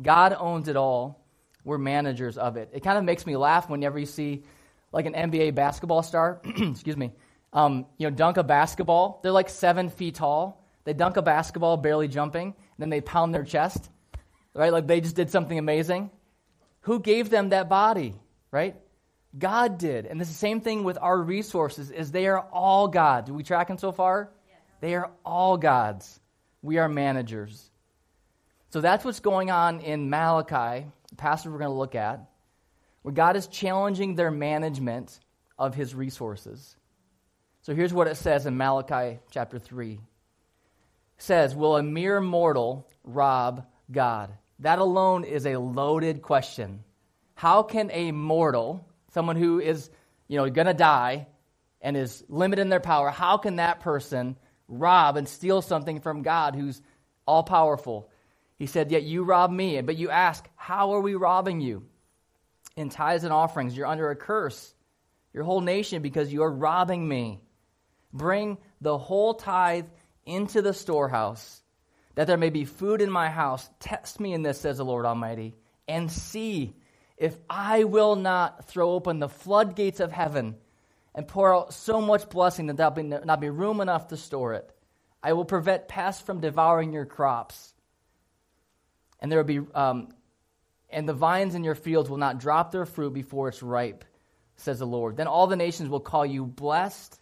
God 0.00 0.36
owns 0.38 0.68
it 0.68 0.76
all. 0.76 1.24
We're 1.64 1.78
managers 1.78 2.38
of 2.38 2.56
it. 2.56 2.70
It 2.72 2.82
kind 2.82 2.98
of 2.98 3.04
makes 3.04 3.26
me 3.26 3.36
laugh 3.36 3.68
whenever 3.68 3.98
you 3.98 4.06
see 4.06 4.44
like 4.92 5.06
an 5.06 5.14
NBA 5.14 5.54
basketball 5.54 6.02
star, 6.02 6.40
excuse 6.44 6.96
me, 6.96 7.12
um, 7.52 7.86
you 7.98 8.08
know, 8.08 8.14
dunk 8.14 8.36
a 8.36 8.44
basketball. 8.44 9.20
They're 9.22 9.32
like 9.32 9.48
seven 9.48 9.88
feet 9.88 10.16
tall. 10.16 10.64
They 10.84 10.92
dunk 10.92 11.16
a 11.16 11.22
basketball, 11.22 11.76
barely 11.76 12.08
jumping, 12.08 12.48
and 12.48 12.78
then 12.78 12.90
they 12.90 13.00
pound 13.00 13.34
their 13.34 13.44
chest, 13.44 13.90
right? 14.54 14.72
Like 14.72 14.86
they 14.86 15.00
just 15.00 15.16
did 15.16 15.30
something 15.30 15.58
amazing. 15.58 16.10
Who 16.82 17.00
gave 17.00 17.28
them 17.28 17.50
that 17.50 17.68
body, 17.68 18.14
right? 18.50 18.76
God 19.38 19.78
did. 19.78 20.06
And 20.06 20.20
it's 20.20 20.30
the 20.30 20.36
same 20.36 20.60
thing 20.60 20.82
with 20.82 20.98
our 21.00 21.16
resources 21.16 21.90
is 21.90 22.10
they 22.10 22.26
are 22.26 22.40
all 22.52 22.88
God. 22.88 23.26
Do 23.26 23.34
we 23.34 23.42
tracking 23.42 23.78
so 23.78 23.92
far? 23.92 24.30
Yes. 24.48 24.58
They 24.80 24.94
are 24.94 25.10
all 25.24 25.56
God's. 25.56 26.18
We 26.62 26.78
are 26.78 26.88
managers. 26.88 27.70
So 28.70 28.80
that's 28.80 29.04
what's 29.04 29.20
going 29.20 29.50
on 29.50 29.80
in 29.80 30.10
Malachi, 30.10 30.86
the 31.10 31.16
passage 31.16 31.50
we're 31.50 31.58
going 31.58 31.70
to 31.70 31.76
look 31.76 31.94
at, 31.94 32.28
where 33.02 33.12
God 33.12 33.36
is 33.36 33.46
challenging 33.46 34.14
their 34.14 34.30
management 34.30 35.18
of 35.58 35.74
his 35.74 35.94
resources. 35.94 36.76
So 37.62 37.74
here's 37.74 37.92
what 37.92 38.06
it 38.06 38.16
says 38.16 38.46
in 38.46 38.56
Malachi 38.56 39.18
chapter 39.30 39.58
3. 39.58 39.92
It 39.94 40.00
says, 41.18 41.54
Will 41.54 41.76
a 41.76 41.82
mere 41.82 42.20
mortal 42.20 42.88
rob 43.04 43.66
God? 43.90 44.32
That 44.60 44.78
alone 44.78 45.24
is 45.24 45.46
a 45.46 45.56
loaded 45.58 46.22
question. 46.22 46.84
How 47.34 47.62
can 47.62 47.90
a 47.92 48.12
mortal, 48.12 48.86
someone 49.12 49.36
who 49.36 49.60
is, 49.60 49.90
you 50.26 50.38
know, 50.38 50.48
going 50.48 50.66
to 50.66 50.74
die 50.74 51.26
and 51.82 51.96
is 51.96 52.24
limited 52.28 52.62
in 52.62 52.68
their 52.70 52.80
power, 52.80 53.10
how 53.10 53.36
can 53.36 53.56
that 53.56 53.80
person 53.80 54.36
rob 54.68 55.16
and 55.16 55.28
steal 55.28 55.60
something 55.60 56.00
from 56.00 56.22
God 56.22 56.54
who's 56.54 56.80
all 57.26 57.42
powerful? 57.42 58.10
He 58.58 58.66
said, 58.66 58.90
Yet 58.90 59.02
you 59.02 59.24
rob 59.24 59.50
me. 59.50 59.80
But 59.82 59.96
you 59.96 60.08
ask, 60.08 60.48
How 60.56 60.92
are 60.92 61.00
we 61.00 61.14
robbing 61.14 61.60
you? 61.60 61.84
In 62.74 62.88
tithes 62.88 63.24
and 63.24 63.32
offerings, 63.34 63.76
you're 63.76 63.86
under 63.86 64.10
a 64.10 64.16
curse, 64.16 64.74
your 65.34 65.44
whole 65.44 65.60
nation, 65.60 66.00
because 66.00 66.32
you 66.32 66.42
are 66.42 66.50
robbing 66.50 67.06
me. 67.06 67.40
Bring 68.12 68.58
the 68.80 68.98
whole 68.98 69.34
tithe 69.34 69.86
into 70.26 70.62
the 70.62 70.74
storehouse, 70.74 71.62
that 72.14 72.26
there 72.26 72.36
may 72.36 72.50
be 72.50 72.64
food 72.64 73.00
in 73.00 73.10
my 73.10 73.30
house. 73.30 73.68
Test 73.78 74.20
me 74.20 74.32
in 74.32 74.42
this, 74.42 74.60
says 74.60 74.78
the 74.78 74.84
Lord 74.84 75.06
Almighty, 75.06 75.54
and 75.86 76.10
see 76.10 76.74
if 77.16 77.36
I 77.48 77.84
will 77.84 78.16
not 78.16 78.66
throw 78.66 78.92
open 78.92 79.18
the 79.18 79.28
floodgates 79.28 80.00
of 80.00 80.10
heaven 80.10 80.56
and 81.14 81.26
pour 81.26 81.54
out 81.54 81.74
so 81.74 82.00
much 82.00 82.28
blessing 82.30 82.66
that 82.66 82.76
there'll 82.76 83.26
not 83.26 83.40
be 83.40 83.50
room 83.50 83.80
enough 83.80 84.08
to 84.08 84.16
store 84.16 84.54
it. 84.54 84.70
I 85.22 85.34
will 85.34 85.44
prevent 85.44 85.88
pests 85.88 86.22
from 86.22 86.40
devouring 86.40 86.92
your 86.92 87.04
crops, 87.04 87.74
and 89.20 89.30
there 89.30 89.38
will 89.38 89.44
be, 89.44 89.60
um, 89.74 90.08
and 90.88 91.08
the 91.08 91.12
vines 91.12 91.54
in 91.54 91.64
your 91.64 91.74
fields 91.74 92.08
will 92.08 92.16
not 92.16 92.38
drop 92.38 92.72
their 92.72 92.86
fruit 92.86 93.12
before 93.12 93.48
it's 93.48 93.62
ripe, 93.62 94.04
says 94.56 94.78
the 94.78 94.86
Lord. 94.86 95.16
Then 95.16 95.26
all 95.26 95.46
the 95.46 95.56
nations 95.56 95.88
will 95.90 96.00
call 96.00 96.24
you 96.24 96.46
blessed, 96.46 97.20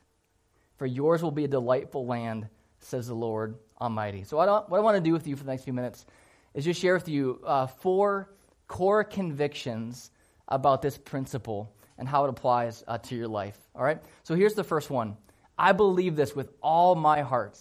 for 0.78 0.86
yours 0.86 1.22
will 1.22 1.30
be 1.30 1.44
a 1.44 1.48
delightful 1.48 2.06
land, 2.06 2.48
says 2.80 3.08
the 3.08 3.14
Lord 3.14 3.56
Almighty. 3.80 4.24
So, 4.24 4.36
what 4.36 4.48
I, 4.48 4.80
want 4.80 4.96
to 4.96 5.02
do 5.02 5.12
with 5.12 5.26
you 5.26 5.36
for 5.36 5.44
the 5.44 5.50
next 5.50 5.64
few 5.64 5.72
minutes 5.72 6.06
is 6.54 6.64
just 6.64 6.80
share 6.80 6.94
with 6.94 7.08
you 7.08 7.40
uh, 7.44 7.66
four 7.66 8.30
core 8.66 9.04
convictions 9.04 10.10
about 10.46 10.82
this 10.82 10.96
principle 10.96 11.72
and 11.98 12.08
how 12.08 12.24
it 12.24 12.30
applies 12.30 12.84
uh, 12.86 12.98
to 12.98 13.16
your 13.16 13.28
life. 13.28 13.58
All 13.74 13.82
right? 13.82 13.98
So 14.22 14.34
here's 14.34 14.54
the 14.54 14.64
first 14.64 14.88
one 14.88 15.16
I 15.58 15.72
believe 15.72 16.16
this 16.16 16.34
with 16.34 16.50
all 16.62 16.94
my 16.94 17.22
heart. 17.22 17.58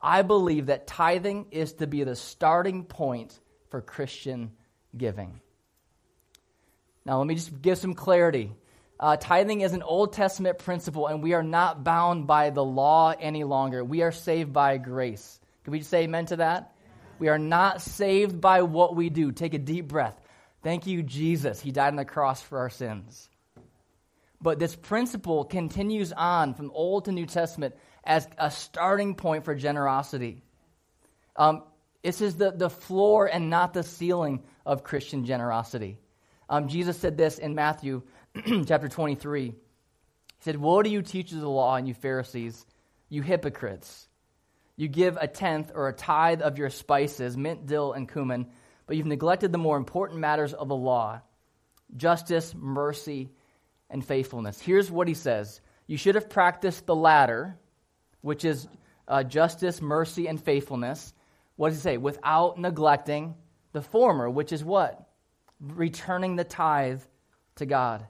I 0.00 0.22
believe 0.22 0.66
that 0.66 0.86
tithing 0.86 1.46
is 1.50 1.74
to 1.74 1.86
be 1.86 2.04
the 2.04 2.16
starting 2.16 2.84
point 2.84 3.38
for 3.70 3.80
Christian 3.80 4.52
giving. 4.96 5.40
Now, 7.06 7.18
let 7.18 7.26
me 7.26 7.34
just 7.34 7.60
give 7.60 7.78
some 7.78 7.94
clarity. 7.94 8.52
Uh, 8.98 9.16
tithing 9.16 9.60
is 9.60 9.72
an 9.72 9.82
Old 9.82 10.12
Testament 10.12 10.58
principle, 10.58 11.08
and 11.08 11.22
we 11.22 11.34
are 11.34 11.42
not 11.42 11.82
bound 11.82 12.26
by 12.26 12.50
the 12.50 12.64
law 12.64 13.12
any 13.18 13.44
longer. 13.44 13.84
We 13.84 14.02
are 14.02 14.12
saved 14.12 14.52
by 14.52 14.78
grace. 14.78 15.40
Can 15.64 15.72
we 15.72 15.78
just 15.78 15.90
say 15.90 16.04
amen 16.04 16.26
to 16.26 16.36
that? 16.36 16.72
We 17.18 17.28
are 17.28 17.38
not 17.38 17.80
saved 17.80 18.40
by 18.40 18.62
what 18.62 18.94
we 18.94 19.10
do. 19.10 19.32
Take 19.32 19.54
a 19.54 19.58
deep 19.58 19.88
breath. 19.88 20.20
Thank 20.62 20.86
you, 20.86 21.02
Jesus. 21.02 21.60
He 21.60 21.72
died 21.72 21.88
on 21.88 21.96
the 21.96 22.04
cross 22.04 22.40
for 22.40 22.58
our 22.58 22.70
sins. 22.70 23.28
But 24.40 24.58
this 24.58 24.76
principle 24.76 25.44
continues 25.44 26.12
on 26.12 26.54
from 26.54 26.70
Old 26.70 27.06
to 27.06 27.12
New 27.12 27.26
Testament 27.26 27.74
as 28.04 28.28
a 28.38 28.50
starting 28.50 29.14
point 29.14 29.44
for 29.44 29.54
generosity. 29.54 30.42
Um, 31.36 31.62
this 32.02 32.20
is 32.20 32.36
the, 32.36 32.50
the 32.50 32.70
floor 32.70 33.26
and 33.26 33.48
not 33.48 33.72
the 33.72 33.82
ceiling 33.82 34.42
of 34.66 34.84
Christian 34.84 35.24
generosity. 35.24 35.98
Um, 36.48 36.68
Jesus 36.68 36.98
said 36.98 37.16
this 37.16 37.38
in 37.38 37.54
Matthew 37.54 38.02
chapter 38.66 38.88
23. 38.88 39.44
He 39.46 39.54
said, 40.40 40.56
Woe 40.56 40.82
to 40.82 40.88
you, 40.88 41.02
teachers 41.02 41.36
of 41.36 41.42
the 41.42 41.48
law, 41.48 41.76
and 41.76 41.88
you 41.88 41.94
Pharisees, 41.94 42.66
you 43.08 43.22
hypocrites! 43.22 44.08
You 44.76 44.88
give 44.88 45.16
a 45.16 45.28
tenth 45.28 45.70
or 45.74 45.88
a 45.88 45.92
tithe 45.92 46.42
of 46.42 46.58
your 46.58 46.68
spices, 46.68 47.36
mint, 47.36 47.66
dill, 47.66 47.92
and 47.92 48.10
cumin 48.10 48.48
but 48.86 48.96
you've 48.96 49.06
neglected 49.06 49.52
the 49.52 49.58
more 49.58 49.76
important 49.76 50.20
matters 50.20 50.52
of 50.54 50.68
the 50.68 50.76
law 50.76 51.20
justice, 51.96 52.54
mercy, 52.56 53.30
and 53.90 54.04
faithfulness. 54.04 54.58
Here's 54.58 54.90
what 54.90 55.06
he 55.08 55.14
says 55.14 55.60
You 55.86 55.96
should 55.96 56.14
have 56.14 56.30
practiced 56.30 56.86
the 56.86 56.94
latter, 56.94 57.58
which 58.20 58.44
is 58.44 58.66
uh, 59.06 59.22
justice, 59.22 59.80
mercy, 59.80 60.26
and 60.26 60.42
faithfulness. 60.42 61.12
What 61.56 61.70
does 61.70 61.78
he 61.78 61.82
say? 61.82 61.96
Without 61.98 62.58
neglecting 62.58 63.34
the 63.72 63.82
former, 63.82 64.28
which 64.28 64.52
is 64.52 64.64
what? 64.64 65.08
Returning 65.60 66.36
the 66.36 66.44
tithe 66.44 67.02
to 67.56 67.66
God. 67.66 68.06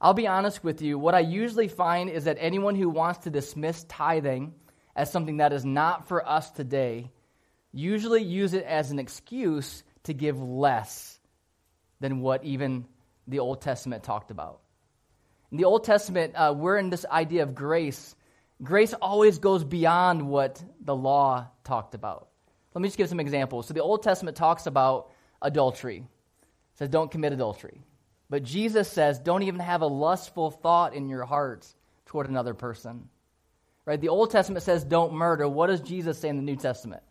I'll 0.00 0.14
be 0.14 0.26
honest 0.26 0.62
with 0.62 0.82
you, 0.82 0.98
what 0.98 1.14
I 1.14 1.20
usually 1.20 1.68
find 1.68 2.10
is 2.10 2.24
that 2.24 2.36
anyone 2.40 2.74
who 2.74 2.88
wants 2.88 3.20
to 3.20 3.30
dismiss 3.30 3.84
tithing 3.84 4.54
as 4.94 5.10
something 5.10 5.38
that 5.38 5.52
is 5.52 5.64
not 5.64 6.08
for 6.08 6.26
us 6.26 6.50
today 6.50 7.10
usually 7.72 8.22
use 8.22 8.54
it 8.54 8.64
as 8.64 8.90
an 8.90 8.98
excuse 8.98 9.82
to 10.04 10.14
give 10.14 10.40
less 10.40 11.18
than 12.00 12.20
what 12.20 12.44
even 12.44 12.86
the 13.26 13.40
Old 13.40 13.62
Testament 13.62 14.04
talked 14.04 14.30
about. 14.30 14.60
In 15.50 15.58
the 15.58 15.64
Old 15.64 15.84
Testament, 15.84 16.34
uh, 16.36 16.54
we're 16.56 16.76
in 16.76 16.90
this 16.90 17.06
idea 17.10 17.42
of 17.42 17.54
grace. 17.54 18.14
Grace 18.62 18.92
always 18.94 19.38
goes 19.38 19.64
beyond 19.64 20.28
what 20.28 20.62
the 20.80 20.94
law 20.94 21.48
talked 21.64 21.94
about. 21.94 22.28
Let 22.74 22.82
me 22.82 22.88
just 22.88 22.98
give 22.98 23.08
some 23.08 23.20
examples. 23.20 23.66
So 23.66 23.74
the 23.74 23.82
Old 23.82 24.02
Testament 24.02 24.36
talks 24.36 24.66
about 24.66 25.10
adultery. 25.40 25.98
It 25.98 26.78
says 26.78 26.88
don't 26.88 27.10
commit 27.10 27.32
adultery. 27.32 27.80
But 28.34 28.42
Jesus 28.42 28.90
says 28.90 29.20
don't 29.20 29.44
even 29.44 29.60
have 29.60 29.82
a 29.82 29.86
lustful 29.86 30.50
thought 30.50 30.92
in 30.92 31.08
your 31.08 31.24
heart 31.24 31.68
toward 32.06 32.28
another 32.28 32.52
person. 32.52 33.08
Right? 33.84 34.00
The 34.00 34.08
Old 34.08 34.32
Testament 34.32 34.64
says 34.64 34.82
don't 34.82 35.12
murder. 35.12 35.48
What 35.48 35.68
does 35.68 35.80
Jesus 35.80 36.18
say 36.18 36.30
in 36.30 36.36
the 36.36 36.42
New 36.42 36.56
Testament? 36.56 37.04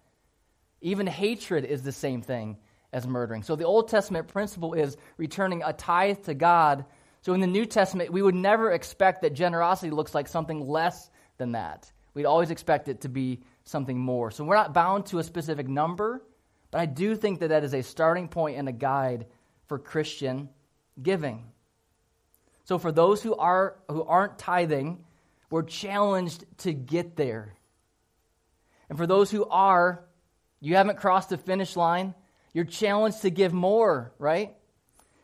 Even 0.82 1.08
hatred 1.08 1.64
is 1.64 1.82
the 1.82 1.94
same 1.94 2.22
thing 2.22 2.58
as 2.92 3.08
murdering. 3.08 3.42
So 3.42 3.56
the 3.56 3.64
Old 3.64 3.88
Testament 3.88 4.28
principle 4.28 4.74
is 4.74 4.98
returning 5.16 5.64
a 5.64 5.72
tithe 5.72 6.24
to 6.24 6.34
God. 6.34 6.84
So 7.22 7.34
in 7.34 7.40
the 7.40 7.48
New 7.48 7.66
Testament, 7.66 8.12
we 8.12 8.22
would 8.22 8.36
never 8.36 8.74
expect 8.74 9.22
that 9.22 9.34
generosity 9.34 9.92
looks 9.92 10.14
like 10.14 10.28
something 10.28 10.68
less 10.68 11.10
than 11.38 11.54
that. 11.54 11.90
We'd 12.14 12.26
always 12.26 12.52
expect 12.52 12.90
it 12.90 13.00
to 13.04 13.08
be 13.08 13.44
something 13.64 13.98
more. 13.98 14.30
So 14.30 14.44
we're 14.44 14.58
not 14.58 14.74
bound 14.74 15.06
to 15.06 15.20
a 15.20 15.24
specific 15.24 15.70
number, 15.70 16.22
but 16.70 16.82
I 16.82 16.86
do 16.86 17.16
think 17.16 17.40
that 17.40 17.48
that 17.48 17.64
is 17.64 17.74
a 17.74 17.82
starting 17.82 18.28
point 18.28 18.58
and 18.58 18.68
a 18.68 18.74
guide 18.74 19.28
for 19.68 19.80
Christian 19.80 20.50
giving. 21.02 21.46
So 22.66 22.78
for 22.78 22.92
those 22.92 23.22
who 23.22 23.36
are 23.36 23.76
who 23.90 24.04
aren't 24.04 24.38
tithing, 24.40 25.04
we're 25.50 25.64
challenged 25.64 26.46
to 26.60 26.74
get 26.74 27.16
there. 27.16 27.54
And 28.90 28.98
for 28.98 29.08
those 29.08 29.32
who 29.32 29.46
are, 29.46 30.06
You 30.64 30.78
haven't 30.78 30.98
crossed 30.98 31.28
the 31.28 31.38
finish 31.38 31.76
line. 31.76 32.16
You're 32.54 32.64
challenged 32.64 33.24
to 33.24 33.30
give 33.30 33.52
more, 33.52 34.14
right? 34.18 34.56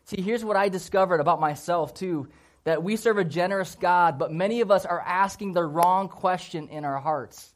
See, 0.04 0.20
here's 0.20 0.44
what 0.44 0.58
I 0.58 0.68
discovered 0.68 1.18
about 1.18 1.40
myself, 1.40 1.94
too 1.94 2.28
that 2.64 2.82
we 2.82 2.96
serve 2.96 3.16
a 3.16 3.24
generous 3.24 3.74
God, 3.74 4.18
but 4.18 4.30
many 4.30 4.60
of 4.60 4.70
us 4.70 4.84
are 4.84 5.00
asking 5.00 5.54
the 5.54 5.64
wrong 5.64 6.10
question 6.10 6.68
in 6.68 6.84
our 6.84 7.00
hearts. 7.00 7.54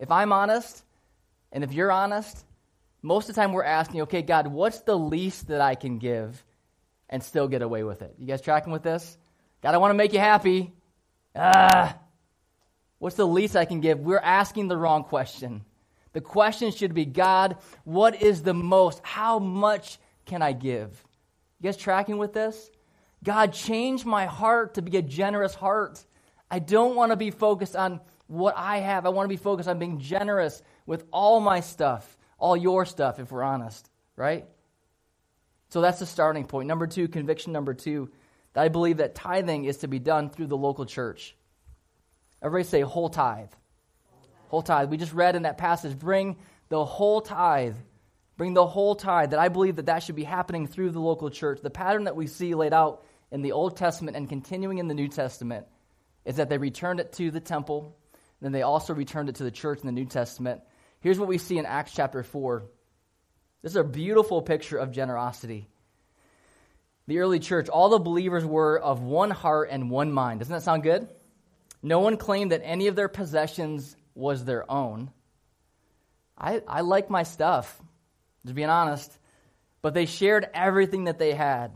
If 0.00 0.10
I'm 0.10 0.32
honest, 0.32 0.82
and 1.52 1.62
if 1.62 1.72
you're 1.72 1.92
honest, 1.92 2.44
most 3.00 3.28
of 3.28 3.36
the 3.36 3.40
time 3.40 3.52
we're 3.52 3.62
asking, 3.62 4.02
okay, 4.02 4.22
God, 4.22 4.48
what's 4.48 4.80
the 4.80 4.98
least 4.98 5.46
that 5.48 5.60
I 5.60 5.76
can 5.76 5.98
give 5.98 6.42
and 7.10 7.22
still 7.22 7.48
get 7.48 7.60
away 7.60 7.82
with 7.82 8.00
it? 8.00 8.14
You 8.18 8.26
guys 8.26 8.40
tracking 8.40 8.72
with 8.72 8.82
this? 8.82 9.18
God, 9.62 9.74
I 9.74 9.78
want 9.78 9.90
to 9.90 9.96
make 9.96 10.14
you 10.14 10.18
happy. 10.18 10.72
Ah, 11.36 11.98
what's 12.98 13.16
the 13.16 13.26
least 13.26 13.56
I 13.56 13.66
can 13.66 13.80
give? 13.80 14.00
We're 14.00 14.18
asking 14.18 14.68
the 14.68 14.76
wrong 14.76 15.04
question. 15.04 15.64
The 16.12 16.20
question 16.20 16.72
should 16.72 16.94
be 16.94 17.04
God, 17.04 17.58
what 17.84 18.22
is 18.22 18.42
the 18.42 18.54
most? 18.54 19.00
How 19.02 19.38
much 19.38 19.98
can 20.24 20.40
I 20.40 20.52
give? 20.52 21.04
You 21.60 21.64
guys 21.64 21.76
tracking 21.76 22.16
with 22.16 22.32
this? 22.32 22.70
God, 23.22 23.52
change 23.52 24.04
my 24.04 24.26
heart 24.26 24.74
to 24.74 24.82
be 24.82 24.96
a 24.96 25.02
generous 25.02 25.54
heart. 25.54 26.02
I 26.50 26.58
don't 26.58 26.96
want 26.96 27.12
to 27.12 27.16
be 27.16 27.30
focused 27.30 27.76
on 27.76 28.00
what 28.26 28.54
I 28.56 28.78
have. 28.78 29.04
I 29.04 29.10
want 29.10 29.26
to 29.26 29.28
be 29.28 29.36
focused 29.36 29.68
on 29.68 29.78
being 29.78 29.98
generous 29.98 30.62
with 30.86 31.04
all 31.12 31.40
my 31.40 31.60
stuff, 31.60 32.16
all 32.38 32.56
your 32.56 32.86
stuff, 32.86 33.18
if 33.18 33.30
we're 33.30 33.42
honest, 33.42 33.88
right? 34.16 34.46
So 35.70 35.80
that's 35.80 36.00
the 36.00 36.06
starting 36.06 36.44
point. 36.44 36.68
Number 36.68 36.86
two, 36.86 37.08
conviction 37.08 37.52
number 37.52 37.74
two, 37.74 38.10
that 38.52 38.62
I 38.62 38.68
believe 38.68 38.98
that 38.98 39.14
tithing 39.14 39.64
is 39.64 39.78
to 39.78 39.88
be 39.88 39.98
done 39.98 40.30
through 40.30 40.48
the 40.48 40.56
local 40.56 40.84
church. 40.84 41.36
Everybody 42.42 42.68
say 42.68 42.80
whole 42.82 43.08
tithe. 43.08 43.50
Whole 44.48 44.62
tithe. 44.62 44.90
We 44.90 44.96
just 44.96 45.12
read 45.12 45.36
in 45.36 45.42
that 45.42 45.58
passage, 45.58 45.96
bring 45.98 46.36
the 46.68 46.84
whole 46.84 47.20
tithe. 47.20 47.76
Bring 48.36 48.54
the 48.54 48.66
whole 48.66 48.96
tithe. 48.96 49.30
That 49.30 49.38
I 49.38 49.48
believe 49.48 49.76
that 49.76 49.86
that 49.86 50.02
should 50.02 50.16
be 50.16 50.24
happening 50.24 50.66
through 50.66 50.90
the 50.90 51.00
local 51.00 51.30
church. 51.30 51.60
The 51.62 51.70
pattern 51.70 52.04
that 52.04 52.16
we 52.16 52.26
see 52.26 52.54
laid 52.54 52.72
out 52.72 53.04
in 53.30 53.42
the 53.42 53.52
Old 53.52 53.76
Testament 53.76 54.16
and 54.16 54.28
continuing 54.28 54.78
in 54.78 54.88
the 54.88 54.94
New 54.94 55.08
Testament 55.08 55.66
is 56.24 56.36
that 56.36 56.48
they 56.48 56.58
returned 56.58 57.00
it 57.00 57.12
to 57.14 57.30
the 57.30 57.40
temple, 57.40 57.96
then 58.40 58.52
they 58.52 58.62
also 58.62 58.94
returned 58.94 59.28
it 59.28 59.36
to 59.36 59.44
the 59.44 59.50
church 59.50 59.80
in 59.80 59.86
the 59.86 59.92
New 59.92 60.06
Testament. 60.06 60.62
Here's 61.00 61.18
what 61.18 61.28
we 61.28 61.38
see 61.38 61.58
in 61.58 61.66
Acts 61.66 61.92
chapter 61.92 62.22
4. 62.22 62.64
This 63.62 63.72
is 63.72 63.76
a 63.76 63.84
beautiful 63.84 64.40
picture 64.42 64.78
of 64.78 64.90
generosity. 64.90 65.68
The 67.06 67.18
early 67.18 67.40
church, 67.40 67.68
all 67.68 67.88
the 67.90 67.98
believers 67.98 68.44
were 68.44 68.78
of 68.78 69.02
one 69.02 69.30
heart 69.30 69.68
and 69.70 69.90
one 69.90 70.12
mind. 70.12 70.40
Doesn't 70.40 70.52
that 70.52 70.62
sound 70.62 70.82
good? 70.82 71.08
No 71.82 71.98
one 72.00 72.16
claimed 72.16 72.52
that 72.52 72.62
any 72.64 72.86
of 72.86 72.96
their 72.96 73.08
possessions 73.08 73.96
was 74.14 74.44
their 74.44 74.70
own. 74.70 75.10
I, 76.38 76.62
I 76.66 76.80
like 76.80 77.10
my 77.10 77.22
stuff, 77.22 77.80
to 78.46 78.54
be 78.54 78.64
honest, 78.64 79.10
but 79.82 79.92
they 79.92 80.06
shared 80.06 80.48
everything 80.54 81.04
that 81.04 81.18
they 81.18 81.32
had. 81.34 81.72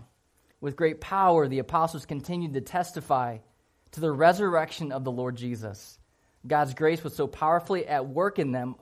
With 0.60 0.76
great 0.76 1.00
power, 1.00 1.48
the 1.48 1.58
apostles 1.58 2.06
continued 2.06 2.54
to 2.54 2.60
testify 2.62 3.38
to 3.92 4.00
the 4.00 4.10
resurrection 4.10 4.92
of 4.92 5.04
the 5.04 5.12
Lord 5.12 5.36
Jesus. 5.36 5.98
God's 6.46 6.74
grace 6.74 7.04
was 7.04 7.14
so 7.14 7.26
powerfully 7.26 7.86
at 7.86 8.08
work 8.08 8.38
in 8.38 8.52
them 8.52 8.76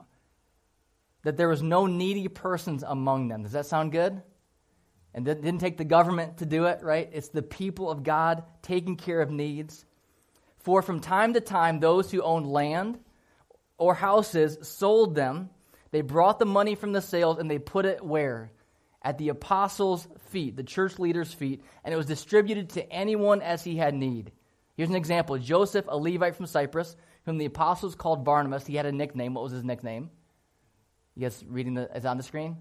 that 1.23 1.37
there 1.37 1.49
was 1.49 1.61
no 1.61 1.85
needy 1.85 2.27
persons 2.27 2.83
among 2.83 3.27
them. 3.27 3.43
Does 3.43 3.53
that 3.53 3.65
sound 3.65 3.91
good? 3.91 4.21
And 5.13 5.27
it 5.27 5.41
didn't 5.41 5.61
take 5.61 5.77
the 5.77 5.85
government 5.85 6.37
to 6.37 6.45
do 6.45 6.65
it, 6.65 6.81
right? 6.81 7.09
It's 7.11 7.29
the 7.29 7.41
people 7.41 7.89
of 7.89 8.03
God 8.03 8.43
taking 8.61 8.95
care 8.95 9.21
of 9.21 9.29
needs. 9.29 9.85
For 10.59 10.81
from 10.81 10.99
time 10.99 11.33
to 11.33 11.41
time, 11.41 11.79
those 11.79 12.11
who 12.11 12.21
owned 12.21 12.47
land 12.47 12.99
or 13.77 13.93
houses 13.93 14.57
sold 14.61 15.15
them. 15.15 15.49
They 15.91 16.01
brought 16.01 16.39
the 16.39 16.45
money 16.45 16.75
from 16.75 16.93
the 16.93 17.01
sales 17.01 17.37
and 17.37 17.49
they 17.49 17.59
put 17.59 17.85
it 17.85 18.03
where? 18.03 18.51
at 19.03 19.17
the 19.17 19.29
apostles' 19.29 20.07
feet, 20.29 20.55
the 20.55 20.63
church 20.63 20.97
leaders' 20.97 21.33
feet, 21.33 21.61
and 21.83 21.93
it 21.93 21.97
was 21.97 22.05
distributed 22.05 22.69
to 22.69 22.91
anyone 22.91 23.41
as 23.41 23.63
he 23.63 23.75
had 23.75 23.93
need. 23.93 24.31
Here's 24.75 24.89
an 24.89 24.95
example 24.95 25.37
Joseph, 25.37 25.85
a 25.87 25.97
Levite 25.97 26.35
from 26.35 26.47
Cyprus, 26.47 26.95
whom 27.25 27.37
the 27.37 27.45
apostles 27.45 27.95
called 27.95 28.23
Barnabas. 28.23 28.65
He 28.65 28.75
had 28.75 28.85
a 28.85 28.91
nickname. 28.91 29.33
What 29.33 29.43
was 29.43 29.53
his 29.53 29.63
nickname? 29.63 30.09
You 31.15 31.21
guys 31.23 31.43
reading 31.47 31.75
the, 31.75 31.89
is 31.95 32.05
on 32.05 32.17
the 32.17 32.23
screen? 32.23 32.57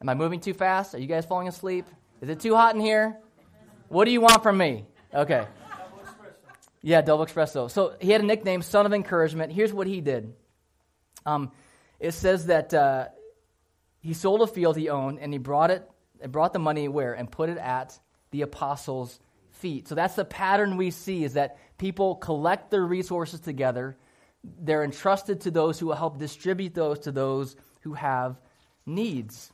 Am 0.00 0.08
I 0.08 0.14
moving 0.14 0.40
too 0.40 0.54
fast? 0.54 0.94
Are 0.94 0.98
you 0.98 1.06
guys 1.06 1.26
falling 1.26 1.48
asleep? 1.48 1.86
Is 2.20 2.28
it 2.28 2.40
too 2.40 2.54
hot 2.54 2.74
in 2.74 2.80
here? 2.80 3.18
What 3.88 4.04
do 4.04 4.10
you 4.10 4.20
want 4.20 4.42
from 4.42 4.56
me? 4.56 4.86
Okay. 5.12 5.46
Yeah, 6.82 7.02
double 7.02 7.26
espresso. 7.26 7.70
So 7.70 7.94
he 8.00 8.10
had 8.10 8.20
a 8.20 8.24
nickname, 8.24 8.62
Son 8.62 8.86
of 8.86 8.92
Encouragement. 8.92 9.52
Here's 9.52 9.72
what 9.72 9.86
he 9.86 10.00
did. 10.00 10.32
Um, 11.26 11.50
it 12.00 12.12
says 12.12 12.46
that 12.46 12.72
uh, 12.72 13.08
he 14.00 14.14
sold 14.14 14.42
a 14.42 14.46
field 14.46 14.76
he 14.76 14.88
owned 14.88 15.18
and 15.18 15.32
he 15.32 15.38
brought 15.38 15.70
it 15.70 15.88
brought 16.26 16.52
the 16.52 16.58
money 16.58 16.88
where 16.88 17.12
and 17.12 17.30
put 17.30 17.48
it 17.48 17.58
at 17.58 17.98
the 18.30 18.42
apostles' 18.42 19.20
feet. 19.52 19.88
So 19.88 19.94
that's 19.94 20.14
the 20.14 20.24
pattern 20.24 20.76
we 20.76 20.90
see 20.90 21.24
is 21.24 21.34
that 21.34 21.58
people 21.78 22.16
collect 22.16 22.70
their 22.70 22.84
resources 22.84 23.40
together. 23.40 23.96
They're 24.44 24.84
entrusted 24.84 25.42
to 25.42 25.50
those 25.50 25.78
who 25.78 25.86
will 25.86 25.94
help 25.94 26.18
distribute 26.18 26.74
those 26.74 27.00
to 27.00 27.12
those 27.12 27.56
who 27.80 27.94
have 27.94 28.40
needs. 28.86 29.52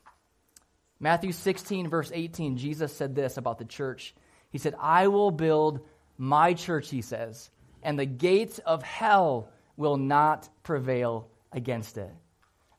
Matthew 1.01 1.33
16, 1.33 1.89
verse 1.89 2.11
18, 2.15 2.57
Jesus 2.57 2.95
said 2.95 3.15
this 3.15 3.37
about 3.37 3.59
the 3.59 3.65
church. 3.65 4.15
He 4.51 4.59
said, 4.59 4.75
I 4.79 5.09
will 5.09 5.31
build 5.31 5.81
my 6.17 6.55
church, 6.55 6.91
he 6.91 7.03
says, 7.03 7.51
and 7.83 7.99
the 7.99 8.07
gates 8.07 8.59
of 8.61 8.83
hell 8.83 9.49
will 9.77 9.97
not 9.97 10.49
prevail 10.63 11.29
against 11.53 11.99
it. 11.99 12.11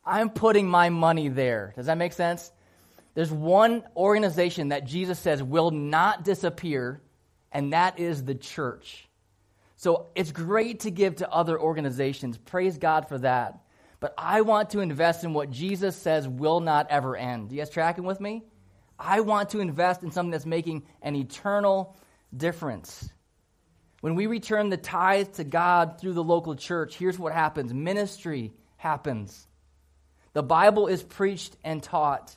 I'm 0.06 0.30
putting 0.30 0.70
my 0.70 0.89
money 0.89 1.30
there. 1.30 1.74
Does 1.76 1.88
that 1.88 1.98
make 1.98 2.13
sense? 2.13 2.52
There's 3.15 3.32
one 3.32 3.84
organization 3.96 4.70
that 4.70 4.86
Jesus 4.86 5.20
says 5.20 5.41
will 5.41 5.72
not 5.72 6.24
disappear, 6.24 7.02
and 7.52 7.74
that 7.74 8.00
is 8.00 8.24
the 8.24 8.36
church. 8.36 9.05
So 9.76 10.08
it's 10.16 10.32
great 10.32 10.82
to 10.82 10.92
give 10.92 11.18
to 11.18 11.32
other 11.32 11.60
organizations. 11.60 12.38
Praise 12.38 12.78
God 12.78 13.08
for 13.10 13.18
that. 13.20 13.60
But 14.00 14.14
I 14.18 14.42
want 14.42 14.72
to 14.72 14.80
invest 14.80 15.24
in 15.24 15.34
what 15.34 15.52
Jesus 15.52 15.96
says 15.96 16.28
will 16.28 16.60
not 16.60 16.88
ever 16.90 17.16
end. 17.16 17.52
You 17.52 17.58
guys 17.58 17.70
tracking 17.70 18.04
with 18.04 18.20
me? 18.20 18.44
I 18.98 19.22
want 19.22 19.50
to 19.50 19.60
invest 19.60 20.04
in 20.04 20.12
something 20.12 20.32
that's 20.32 20.46
making 20.46 20.84
an 21.02 21.16
eternal 21.16 21.98
difference. 22.36 23.10
When 24.02 24.16
we 24.16 24.28
return 24.28 24.70
the 24.70 24.78
tithe 24.78 25.34
to 25.34 25.44
God 25.44 26.00
through 26.00 26.14
the 26.14 26.24
local 26.24 26.56
church, 26.56 26.96
here's 26.96 27.18
what 27.18 27.34
happens 27.34 27.74
ministry 27.74 28.54
happens. 28.78 29.48
The 30.34 30.44
Bible 30.44 30.88
is 30.88 31.02
preached 31.02 31.56
and 31.64 31.82
taught. 31.82 32.36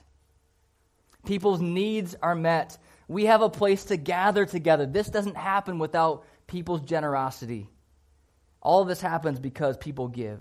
People's 1.26 1.60
needs 1.60 2.14
are 2.22 2.34
met. 2.34 2.78
We 3.08 3.26
have 3.26 3.42
a 3.42 3.50
place 3.50 3.86
to 3.86 3.96
gather 3.96 4.46
together. 4.46 4.86
This 4.86 5.08
doesn't 5.08 5.36
happen 5.36 5.78
without 5.78 6.24
people's 6.48 6.80
generosity. 6.80 7.70
All 8.60 8.82
of 8.82 8.88
this 8.88 9.00
happens 9.00 9.38
because 9.38 9.76
people 9.76 10.08
give. 10.08 10.40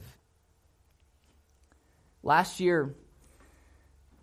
Last 2.23 2.59
year, 2.59 2.95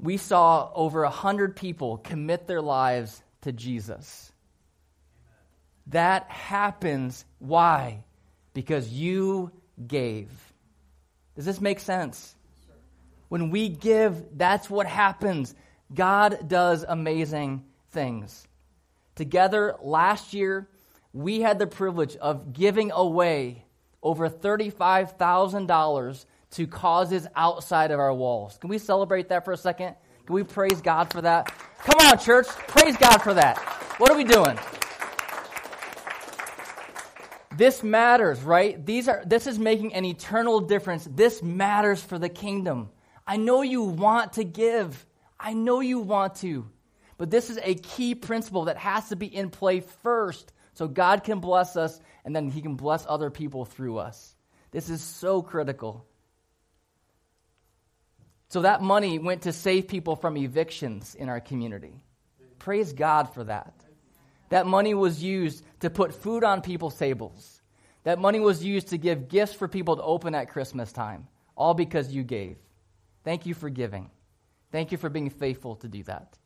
we 0.01 0.17
saw 0.17 0.71
over 0.75 1.03
100 1.03 1.55
people 1.55 1.99
commit 1.99 2.49
their 2.49 2.61
lives 2.61 3.23
to 3.43 3.53
Jesus. 3.53 4.33
That 5.89 6.29
happens. 6.29 7.25
Why? 7.39 8.03
Because 8.53 8.89
you 8.89 9.53
gave. 9.87 10.29
Does 11.37 11.45
this 11.45 11.61
make 11.61 11.81
sense? 11.81 12.35
When 13.29 13.51
we 13.51 13.69
give, 13.69 14.37
that's 14.37 14.69
what 14.69 14.87
happens. 14.87 15.55
God 15.93 16.49
does 16.49 16.85
amazing 16.87 17.65
things. 17.91 18.47
Together, 19.15 19.77
last 19.83 20.35
year, 20.35 20.69
we 21.15 21.41
had 21.41 21.59
the 21.61 21.67
privilege 21.67 22.17
of 22.17 22.53
giving 22.53 22.91
away 22.91 23.65
over 24.03 24.29
$35,000 24.29 26.27
to 26.51 26.67
causes 26.67 27.27
outside 27.37 27.93
of 27.93 28.01
our 28.01 28.13
walls. 28.13 28.59
Can 28.59 28.69
we 28.69 28.79
celebrate 28.79 29.29
that 29.29 29.45
for 29.45 29.53
a 29.53 29.57
second? 29.57 29.95
Can 30.27 30.35
we 30.35 30.43
praise 30.43 30.83
God 30.83 31.13
for 31.13 31.23
that? 31.23 31.55
Come 31.85 32.07
on, 32.07 32.19
church. 32.19 32.49
Praise 32.49 32.97
God 32.97 33.19
for 33.19 33.33
that. 33.33 33.59
What 33.99 34.11
are 34.11 34.17
we 34.17 34.25
doing? 34.25 34.59
This 37.57 37.85
matters, 37.85 38.41
right? 38.43 38.85
These 38.85 39.07
are 39.07 39.23
this 39.25 39.47
is 39.47 39.61
making 39.61 39.95
an 39.95 40.05
eternal 40.05 40.61
difference. 40.61 41.09
This 41.09 41.41
matters 41.41 42.03
for 42.03 42.19
the 42.19 42.29
kingdom. 42.29 42.91
I 43.25 43.37
know 43.37 43.63
you 43.63 43.83
want 43.83 44.33
to 44.35 44.45
give. 44.45 45.07
I 45.39 45.53
know 45.53 45.79
you 45.79 46.01
want 46.01 46.35
to. 46.37 46.69
But 47.17 47.31
this 47.31 47.51
is 47.51 47.61
a 47.63 47.77
key 47.77 48.17
principle 48.17 48.65
that 48.65 48.77
has 48.79 49.11
to 49.11 49.17
be 49.17 49.27
in 49.27 49.51
play 49.51 49.81
first 49.81 50.53
so 50.75 50.87
God 50.89 51.25
can 51.25 51.41
bless 51.41 51.77
us 51.77 51.99
and 52.25 52.35
then 52.35 52.51
He 52.51 52.61
can 52.61 52.75
bless 52.75 53.07
other 53.09 53.31
people 53.31 53.65
through 53.65 53.99
us. 53.99 54.35
This 54.71 54.91
is 54.91 55.03
so 55.03 55.41
critical. 55.41 56.07
So 58.49 58.63
that 58.63 58.83
money 58.83 59.19
went 59.19 59.43
to 59.43 59.53
save 59.53 59.89
people 59.89 60.17
from 60.17 60.37
evictions 60.37 61.15
in 61.15 61.29
our 61.29 61.41
community. 61.41 62.05
Praise 62.59 62.93
God 62.93 63.33
for 63.33 63.45
that. 63.45 63.75
That 64.51 64.67
money 64.67 64.95
was 64.95 65.23
used 65.23 65.65
to 65.81 65.91
put 65.91 66.15
food 66.15 66.45
on 66.45 66.61
people's 66.61 66.97
tables. 66.97 67.63
That 68.05 68.19
money 68.19 68.41
was 68.41 68.63
used 68.63 68.89
to 68.89 68.99
give 68.99 69.29
gifts 69.29 69.55
for 69.55 69.67
people 69.67 69.97
to 69.97 70.03
open 70.03 70.35
at 70.35 70.51
Christmas 70.51 70.93
time, 70.93 71.27
all 71.57 71.75
because 71.75 72.13
you 72.13 72.23
gave. 72.23 72.57
Thank 73.25 73.47
you 73.47 73.55
for 73.55 73.71
giving. 73.71 74.11
Thank 74.71 74.93
you 74.93 74.99
for 74.99 75.09
being 75.09 75.31
faithful 75.31 75.77
to 75.77 75.89
do 75.89 76.03
that. 76.05 76.37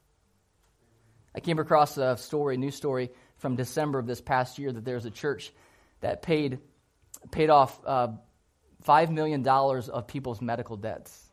I 1.35 1.41
came 1.41 1.59
across 1.59 1.99
a 1.99 2.17
story, 2.17 2.55
a 2.55 2.59
news 2.59 2.75
story 2.75 3.11
from 3.38 3.57
December 3.57 3.98
of 3.98 4.07
this 4.07 4.20
past 4.20 4.59
year 4.59 4.72
that 4.72 4.85
there's 4.85 5.05
a 5.05 5.11
church 5.11 5.53
that 6.01 6.22
paid 6.22 6.59
paid 7.31 7.51
off 7.51 7.79
uh, 7.85 8.09
$5 8.87 9.11
million 9.11 9.46
of 9.46 10.07
people's 10.07 10.40
medical 10.40 10.77
debts. 10.77 11.24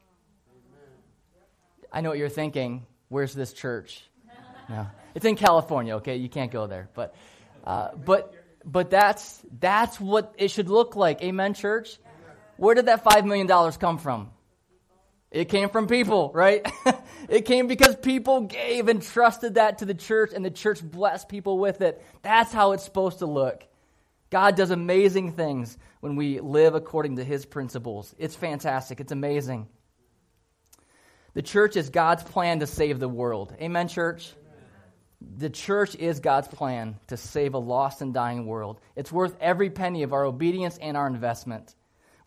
I 1.91 2.01
know 2.01 2.09
what 2.09 2.17
you're 2.17 2.29
thinking. 2.29 2.85
Where's 3.09 3.33
this 3.33 3.53
church? 3.53 4.03
No. 4.69 4.87
It's 5.13 5.25
in 5.25 5.35
California, 5.35 5.97
okay? 5.97 6.17
You 6.17 6.27
can't 6.27 6.51
go 6.51 6.67
there. 6.67 6.89
But, 6.93 7.15
uh, 7.63 7.89
but, 7.95 8.33
but 8.65 8.89
that's, 8.89 9.41
that's 9.59 9.99
what 9.99 10.33
it 10.37 10.49
should 10.49 10.69
look 10.69 10.95
like. 10.95 11.21
Amen, 11.21 11.53
church? 11.53 11.97
Where 12.57 12.75
did 12.75 12.87
that 12.87 13.05
$5 13.05 13.25
million 13.25 13.47
come 13.73 13.97
from? 13.97 14.31
It 15.35 15.49
came 15.49 15.67
from 15.67 15.87
people, 15.87 16.31
right? 16.33 16.65
it 17.29 17.41
came 17.41 17.67
because 17.67 17.97
people 17.97 18.41
gave 18.41 18.87
and 18.87 19.01
trusted 19.01 19.55
that 19.55 19.79
to 19.79 19.85
the 19.85 19.93
church, 19.93 20.31
and 20.33 20.45
the 20.45 20.49
church 20.49 20.81
blessed 20.81 21.27
people 21.27 21.59
with 21.59 21.81
it. 21.81 22.01
That's 22.21 22.53
how 22.53 22.71
it's 22.71 22.85
supposed 22.85 23.19
to 23.19 23.25
look. 23.25 23.67
God 24.29 24.55
does 24.55 24.71
amazing 24.71 25.33
things 25.33 25.77
when 25.99 26.15
we 26.15 26.39
live 26.39 26.73
according 26.73 27.17
to 27.17 27.23
his 27.25 27.45
principles. 27.45 28.15
It's 28.17 28.33
fantastic, 28.33 29.01
it's 29.01 29.11
amazing. 29.11 29.67
The 31.33 31.41
church 31.41 31.75
is 31.75 31.89
God's 31.89 32.23
plan 32.23 32.61
to 32.61 32.67
save 32.67 33.01
the 33.01 33.09
world. 33.09 33.53
Amen, 33.59 33.89
church? 33.89 34.31
Amen. 34.31 35.37
The 35.39 35.49
church 35.49 35.95
is 35.95 36.21
God's 36.21 36.47
plan 36.47 36.97
to 37.07 37.17
save 37.17 37.55
a 37.55 37.59
lost 37.59 38.01
and 38.01 38.13
dying 38.13 38.45
world. 38.45 38.79
It's 38.95 39.11
worth 39.11 39.35
every 39.41 39.69
penny 39.69 40.03
of 40.03 40.13
our 40.13 40.23
obedience 40.23 40.77
and 40.77 40.95
our 40.95 41.07
investment. 41.07 41.75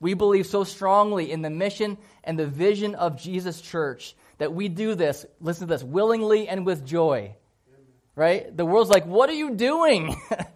We 0.00 0.14
believe 0.14 0.46
so 0.46 0.64
strongly 0.64 1.30
in 1.30 1.42
the 1.42 1.50
mission 1.50 1.98
and 2.24 2.38
the 2.38 2.46
vision 2.46 2.94
of 2.94 3.20
Jesus' 3.20 3.61
church 3.61 4.14
that 4.38 4.52
we 4.52 4.68
do 4.68 4.94
this, 4.94 5.26
listen 5.40 5.66
to 5.66 5.74
this, 5.74 5.82
willingly 5.82 6.48
and 6.48 6.64
with 6.64 6.87
joy. 6.87 7.34
Right? 8.14 8.56
The 8.56 8.64
world's 8.64 8.90
like, 8.90 9.06
what 9.06 9.30
are 9.30 9.34
you 9.34 9.54
doing? 9.54 10.16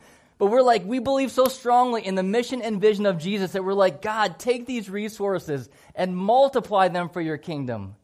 But 0.43 0.51
we're 0.51 0.63
like, 0.63 0.85
we 0.85 0.99
believe 0.99 1.31
so 1.31 1.45
strongly 1.45 2.05
in 2.05 2.17
the 2.17 2.25
mission 2.25 2.63
and 2.63 2.81
vision 2.81 3.07
of 3.07 3.17
Jesus 3.17 3.53
that 3.53 3.63
we're 3.63 3.75
like, 3.75 4.03
God, 4.03 4.41
take 4.41 4.67
these 4.67 4.91
resources 4.91 5.69
and 5.95 6.17
multiply 6.17 6.89
them 6.89 7.11
for 7.11 7.21
your 7.21 7.37
kingdom. 7.37 7.95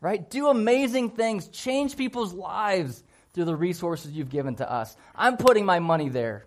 Right? 0.00 0.30
Do 0.30 0.46
amazing 0.46 1.10
things, 1.10 1.48
change 1.48 1.96
people's 1.96 2.32
lives 2.32 3.02
through 3.32 3.46
the 3.46 3.56
resources 3.56 4.12
you've 4.12 4.28
given 4.28 4.54
to 4.56 4.70
us. 4.70 4.96
I'm 5.12 5.36
putting 5.36 5.64
my 5.64 5.80
money 5.80 6.08
there. 6.08 6.46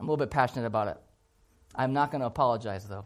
I'm 0.00 0.08
a 0.08 0.10
little 0.10 0.24
bit 0.24 0.30
passionate 0.30 0.64
about 0.64 0.88
it. 0.88 0.96
I'm 1.74 1.92
not 1.92 2.10
going 2.10 2.20
to 2.20 2.26
apologize, 2.26 2.88
though. 2.88 3.04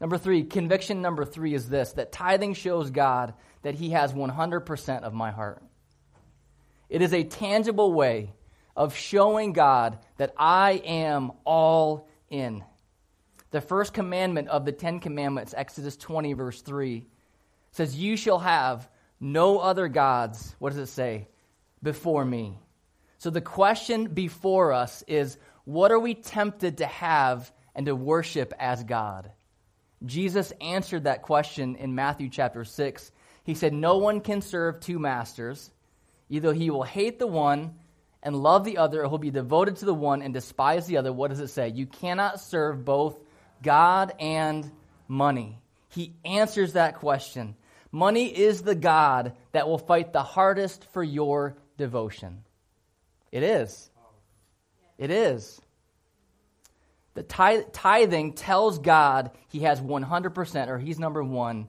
Number 0.00 0.18
three, 0.18 0.44
conviction 0.44 1.00
number 1.00 1.24
three 1.24 1.54
is 1.54 1.68
this 1.68 1.92
that 1.92 2.12
tithing 2.12 2.54
shows 2.54 2.90
God 2.90 3.34
that 3.62 3.74
He 3.74 3.90
has 3.90 4.12
100% 4.12 5.02
of 5.02 5.14
my 5.14 5.30
heart. 5.30 5.62
It 6.88 7.02
is 7.02 7.12
a 7.12 7.24
tangible 7.24 7.92
way 7.92 8.32
of 8.76 8.94
showing 8.94 9.52
God 9.52 9.98
that 10.18 10.34
I 10.36 10.82
am 10.84 11.32
all 11.44 12.08
in. 12.28 12.62
The 13.50 13.60
first 13.60 13.94
commandment 13.94 14.48
of 14.48 14.64
the 14.64 14.72
Ten 14.72 15.00
Commandments, 15.00 15.54
Exodus 15.56 15.96
20, 15.96 16.34
verse 16.34 16.60
3, 16.60 17.06
says, 17.72 17.96
You 17.96 18.16
shall 18.16 18.38
have 18.38 18.88
no 19.18 19.58
other 19.58 19.88
gods, 19.88 20.54
what 20.58 20.70
does 20.70 20.78
it 20.78 20.92
say? 20.92 21.28
Before 21.82 22.24
me. 22.24 22.58
So 23.18 23.30
the 23.30 23.40
question 23.40 24.08
before 24.08 24.72
us 24.72 25.02
is, 25.06 25.38
What 25.64 25.90
are 25.90 25.98
we 25.98 26.14
tempted 26.14 26.78
to 26.78 26.86
have 26.86 27.50
and 27.74 27.86
to 27.86 27.96
worship 27.96 28.52
as 28.58 28.84
God? 28.84 29.30
Jesus 30.04 30.52
answered 30.60 31.04
that 31.04 31.22
question 31.22 31.76
in 31.76 31.94
Matthew 31.94 32.28
chapter 32.28 32.64
6. 32.64 33.12
He 33.44 33.54
said, 33.54 33.72
No 33.72 33.98
one 33.98 34.20
can 34.20 34.42
serve 34.42 34.80
two 34.80 34.98
masters. 34.98 35.70
Either 36.28 36.52
he 36.52 36.70
will 36.70 36.82
hate 36.82 37.18
the 37.18 37.26
one 37.26 37.74
and 38.22 38.36
love 38.36 38.64
the 38.64 38.78
other, 38.78 39.02
or 39.02 39.08
he'll 39.08 39.18
be 39.18 39.30
devoted 39.30 39.76
to 39.76 39.84
the 39.84 39.94
one 39.94 40.20
and 40.20 40.34
despise 40.34 40.86
the 40.86 40.96
other. 40.96 41.12
What 41.12 41.30
does 41.30 41.40
it 41.40 41.48
say? 41.48 41.68
You 41.68 41.86
cannot 41.86 42.40
serve 42.40 42.84
both 42.84 43.16
God 43.62 44.12
and 44.18 44.70
money. 45.08 45.58
He 45.88 46.14
answers 46.24 46.74
that 46.74 46.96
question. 46.96 47.54
Money 47.92 48.26
is 48.26 48.62
the 48.62 48.74
God 48.74 49.32
that 49.52 49.68
will 49.68 49.78
fight 49.78 50.12
the 50.12 50.22
hardest 50.22 50.84
for 50.92 51.02
your 51.02 51.56
devotion. 51.78 52.42
It 53.30 53.42
is. 53.42 53.90
It 54.98 55.10
is. 55.10 55.60
The 57.16 57.22
tithing 57.22 58.34
tells 58.34 58.78
God 58.78 59.30
he 59.48 59.60
has 59.60 59.80
100% 59.80 60.68
or 60.68 60.78
he's 60.78 60.98
number 60.98 61.24
one 61.24 61.68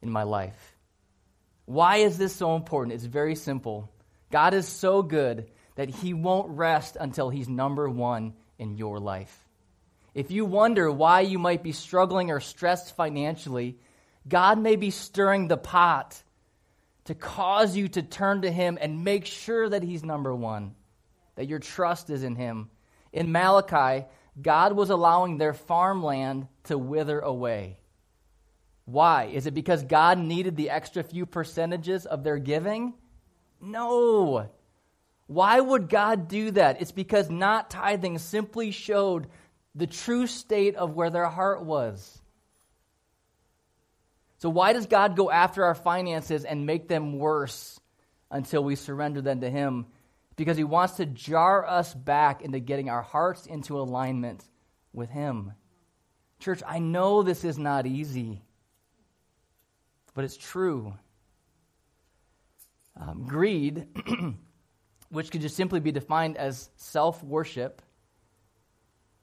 in 0.00 0.10
my 0.10 0.22
life. 0.22 0.76
Why 1.64 1.96
is 1.96 2.16
this 2.16 2.34
so 2.34 2.54
important? 2.54 2.94
It's 2.94 3.04
very 3.04 3.34
simple. 3.34 3.90
God 4.30 4.54
is 4.54 4.68
so 4.68 5.02
good 5.02 5.48
that 5.74 5.88
He 5.88 6.14
won't 6.14 6.56
rest 6.56 6.96
until 6.98 7.28
He's 7.28 7.48
number 7.48 7.88
one 7.90 8.34
in 8.58 8.76
your 8.76 9.00
life. 9.00 9.36
If 10.14 10.30
you 10.30 10.44
wonder 10.44 10.90
why 10.90 11.22
you 11.22 11.38
might 11.38 11.62
be 11.62 11.72
struggling 11.72 12.30
or 12.30 12.40
stressed 12.40 12.96
financially, 12.96 13.78
God 14.26 14.58
may 14.58 14.76
be 14.76 14.90
stirring 14.90 15.48
the 15.48 15.56
pot 15.56 16.22
to 17.06 17.14
cause 17.14 17.76
you 17.76 17.88
to 17.88 18.02
turn 18.02 18.42
to 18.42 18.50
Him 18.50 18.78
and 18.80 19.04
make 19.04 19.26
sure 19.26 19.68
that 19.68 19.82
He's 19.82 20.04
number 20.04 20.34
one, 20.34 20.74
that 21.34 21.48
your 21.48 21.58
trust 21.58 22.08
is 22.10 22.22
in 22.22 22.36
Him. 22.36 22.70
In 23.12 23.32
Malachi, 23.32 24.06
God 24.40 24.74
was 24.74 24.90
allowing 24.90 25.38
their 25.38 25.54
farmland 25.54 26.46
to 26.64 26.76
wither 26.76 27.20
away. 27.20 27.78
Why? 28.84 29.24
Is 29.24 29.46
it 29.46 29.54
because 29.54 29.82
God 29.82 30.18
needed 30.18 30.56
the 30.56 30.70
extra 30.70 31.02
few 31.02 31.26
percentages 31.26 32.06
of 32.06 32.22
their 32.22 32.38
giving? 32.38 32.94
No. 33.60 34.48
Why 35.26 35.58
would 35.58 35.88
God 35.88 36.28
do 36.28 36.52
that? 36.52 36.80
It's 36.80 36.92
because 36.92 37.28
not 37.28 37.70
tithing 37.70 38.18
simply 38.18 38.70
showed 38.70 39.26
the 39.74 39.86
true 39.86 40.26
state 40.26 40.76
of 40.76 40.94
where 40.94 41.10
their 41.10 41.26
heart 41.26 41.64
was. 41.64 42.20
So, 44.38 44.50
why 44.50 44.72
does 44.72 44.86
God 44.86 45.16
go 45.16 45.30
after 45.30 45.64
our 45.64 45.74
finances 45.74 46.44
and 46.44 46.66
make 46.66 46.88
them 46.88 47.18
worse 47.18 47.80
until 48.30 48.62
we 48.62 48.76
surrender 48.76 49.20
them 49.20 49.40
to 49.40 49.50
Him? 49.50 49.86
Because 50.36 50.56
He 50.56 50.64
wants 50.64 50.94
to 50.94 51.06
jar 51.06 51.66
us 51.66 51.92
back 51.94 52.42
into 52.42 52.60
getting 52.60 52.88
our 52.88 53.02
hearts 53.02 53.46
into 53.46 53.80
alignment 53.80 54.44
with 54.92 55.10
Him. 55.10 55.52
Church, 56.38 56.62
I 56.66 56.78
know 56.78 57.22
this 57.22 57.44
is 57.44 57.58
not 57.58 57.86
easy, 57.86 58.42
but 60.14 60.24
it's 60.24 60.36
true. 60.36 60.94
Um, 62.98 63.26
greed 63.26 63.88
which 65.10 65.30
could 65.30 65.40
just 65.40 65.56
simply 65.56 65.80
be 65.80 65.92
defined 65.92 66.36
as 66.36 66.70
self 66.76 67.22
worship, 67.22 67.82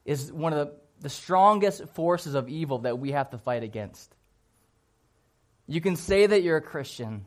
is 0.06 0.32
one 0.32 0.54
of 0.54 0.68
the, 0.68 0.74
the 1.02 1.10
strongest 1.10 1.88
forces 1.90 2.36
of 2.36 2.50
evil 2.50 2.80
that 2.80 3.00
we 3.00 3.12
have 3.12 3.30
to 3.32 3.38
fight 3.38 3.64
against. 3.64 4.14
You 5.68 5.82
can 5.82 5.96
say 5.96 6.26
that 6.26 6.44
you're 6.44 6.58
a 6.58 6.62
Christian. 6.62 7.26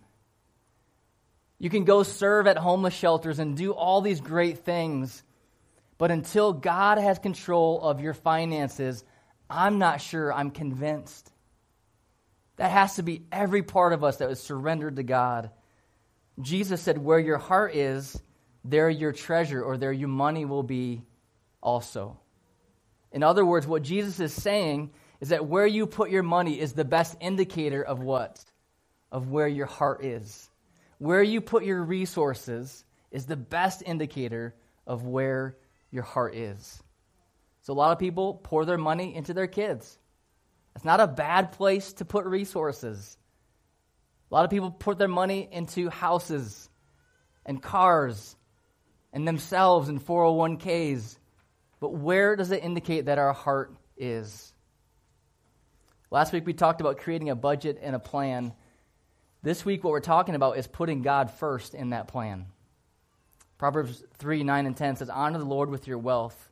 You 1.58 1.70
can 1.70 1.84
go 1.84 2.02
serve 2.02 2.46
at 2.46 2.58
homeless 2.58 2.94
shelters 2.94 3.38
and 3.38 3.56
do 3.56 3.72
all 3.72 4.00
these 4.00 4.20
great 4.20 4.58
things. 4.58 5.22
But 5.98 6.10
until 6.10 6.52
God 6.52 6.98
has 6.98 7.18
control 7.18 7.80
of 7.80 8.00
your 8.00 8.12
finances, 8.14 9.02
I'm 9.48 9.78
not 9.78 10.00
sure 10.00 10.32
I'm 10.32 10.50
convinced. 10.50 11.32
That 12.56 12.70
has 12.70 12.96
to 12.96 13.02
be 13.02 13.22
every 13.32 13.62
part 13.62 13.92
of 13.92 14.04
us 14.04 14.18
that 14.18 14.28
was 14.28 14.40
surrendered 14.40 14.96
to 14.96 15.02
God. 15.02 15.50
Jesus 16.40 16.82
said, 16.82 16.98
Where 16.98 17.18
your 17.18 17.38
heart 17.38 17.74
is, 17.74 18.20
there 18.64 18.90
your 18.90 19.12
treasure 19.12 19.62
or 19.62 19.76
there 19.76 19.92
your 19.92 20.08
money 20.08 20.44
will 20.44 20.62
be 20.62 21.02
also. 21.62 22.18
In 23.12 23.22
other 23.22 23.46
words, 23.46 23.66
what 23.66 23.82
Jesus 23.82 24.20
is 24.20 24.32
saying 24.32 24.90
is 25.20 25.30
that 25.30 25.46
where 25.46 25.66
you 25.66 25.86
put 25.86 26.10
your 26.10 26.22
money 26.22 26.60
is 26.60 26.72
the 26.72 26.84
best 26.84 27.16
indicator 27.20 27.82
of 27.82 28.00
what? 28.00 28.44
Of 29.10 29.30
where 29.30 29.48
your 29.48 29.66
heart 29.66 30.04
is. 30.04 30.50
Where 30.98 31.22
you 31.22 31.40
put 31.40 31.64
your 31.64 31.82
resources 31.82 32.84
is 33.10 33.26
the 33.26 33.36
best 33.36 33.82
indicator 33.84 34.54
of 34.86 35.04
where 35.04 35.56
your 35.90 36.02
heart 36.02 36.34
is. 36.34 36.82
So 37.62 37.72
a 37.72 37.74
lot 37.74 37.92
of 37.92 37.98
people 37.98 38.34
pour 38.34 38.64
their 38.64 38.78
money 38.78 39.14
into 39.14 39.34
their 39.34 39.46
kids. 39.46 39.98
It's 40.74 40.84
not 40.84 41.00
a 41.00 41.06
bad 41.06 41.52
place 41.52 41.94
to 41.94 42.04
put 42.04 42.24
resources. 42.26 43.16
A 44.30 44.34
lot 44.34 44.44
of 44.44 44.50
people 44.50 44.70
put 44.70 44.98
their 44.98 45.08
money 45.08 45.48
into 45.50 45.88
houses 45.88 46.68
and 47.44 47.62
cars 47.62 48.36
and 49.12 49.26
themselves 49.26 49.88
and 49.88 50.04
401ks. 50.04 51.18
But 51.80 51.94
where 51.94 52.36
does 52.36 52.50
it 52.50 52.62
indicate 52.62 53.06
that 53.06 53.18
our 53.18 53.32
heart 53.32 53.74
is? 53.96 54.52
Last 56.10 56.32
week 56.32 56.46
we 56.46 56.52
talked 56.52 56.80
about 56.80 56.98
creating 56.98 57.30
a 57.30 57.34
budget 57.34 57.78
and 57.80 57.96
a 57.96 57.98
plan. 57.98 58.52
This 59.46 59.64
week, 59.64 59.84
what 59.84 59.92
we're 59.92 60.00
talking 60.00 60.34
about 60.34 60.58
is 60.58 60.66
putting 60.66 61.02
God 61.02 61.30
first 61.30 61.72
in 61.72 61.90
that 61.90 62.08
plan. 62.08 62.46
Proverbs 63.58 64.02
3 64.14 64.42
9 64.42 64.66
and 64.66 64.76
10 64.76 64.96
says, 64.96 65.08
Honor 65.08 65.38
the 65.38 65.44
Lord 65.44 65.70
with 65.70 65.86
your 65.86 65.98
wealth, 65.98 66.50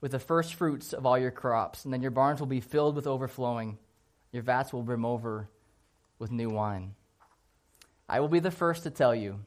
with 0.00 0.12
the 0.12 0.18
first 0.18 0.54
fruits 0.54 0.94
of 0.94 1.04
all 1.04 1.18
your 1.18 1.30
crops, 1.30 1.84
and 1.84 1.92
then 1.92 2.00
your 2.00 2.10
barns 2.10 2.40
will 2.40 2.46
be 2.46 2.62
filled 2.62 2.96
with 2.96 3.06
overflowing, 3.06 3.76
your 4.32 4.42
vats 4.42 4.72
will 4.72 4.82
brim 4.82 5.04
over 5.04 5.50
with 6.18 6.30
new 6.30 6.48
wine. 6.48 6.94
I 8.08 8.20
will 8.20 8.28
be 8.28 8.40
the 8.40 8.50
first 8.50 8.84
to 8.84 8.90
tell 8.90 9.14
you 9.14 9.38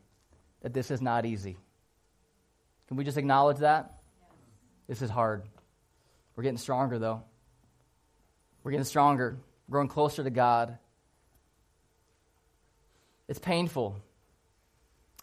that 0.61 0.75
this 0.75 0.91
is 0.91 1.01
not 1.01 1.25
easy. 1.25 1.57
Can 2.87 2.97
we 2.97 3.03
just 3.03 3.17
acknowledge 3.17 3.61
that? 3.61 3.97
This 4.87 5.01
is 5.01 5.09
hard. 5.09 5.41
We're 6.35 6.43
getting 6.43 6.59
stronger, 6.59 6.99
though. 6.99 7.23
We're 8.63 8.73
getting 8.73 8.85
stronger, 8.85 9.37
growing 9.71 9.87
closer 9.87 10.23
to 10.23 10.29
God. 10.29 10.77
It's 13.33 13.39
painful. 13.39 13.99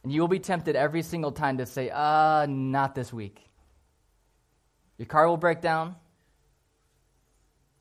And 0.02 0.10
you 0.12 0.20
will 0.20 0.26
be 0.26 0.40
tempted 0.40 0.74
every 0.74 1.02
single 1.02 1.30
time 1.30 1.58
to 1.58 1.66
say, 1.66 1.90
uh, 1.90 2.44
not 2.48 2.96
this 2.96 3.12
week. 3.12 3.40
Your 4.98 5.06
car 5.06 5.28
will 5.28 5.36
break 5.36 5.60
down. 5.60 5.94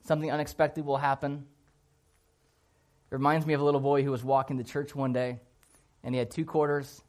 Something 0.06 0.32
unexpected 0.32 0.86
will 0.86 0.98
happen. 0.98 1.48
It 3.12 3.16
reminds 3.16 3.48
me 3.48 3.56
of 3.56 3.62
a 3.62 3.64
little 3.64 3.80
boy 3.80 4.04
who 4.04 4.12
was 4.12 4.24
walking 4.24 4.60
to 4.60 4.64
church 4.64 4.94
one 4.94 5.14
day, 5.14 5.40
and 6.04 6.14
he 6.14 6.20
had 6.20 6.30
two 6.30 6.46
quarters. 6.46 7.02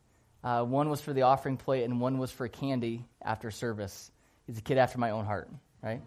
Uh, 0.42 0.64
one 0.64 0.88
was 0.88 1.02
for 1.02 1.12
the 1.12 1.20
offering 1.20 1.58
plate, 1.58 1.84
and 1.84 2.00
one 2.00 2.16
was 2.16 2.30
for 2.30 2.48
candy 2.48 3.04
after 3.20 3.50
service. 3.50 4.10
He's 4.46 4.56
a 4.56 4.62
kid 4.62 4.78
after 4.78 4.96
my 4.96 5.10
own 5.10 5.26
heart, 5.26 5.50
right? 5.82 6.00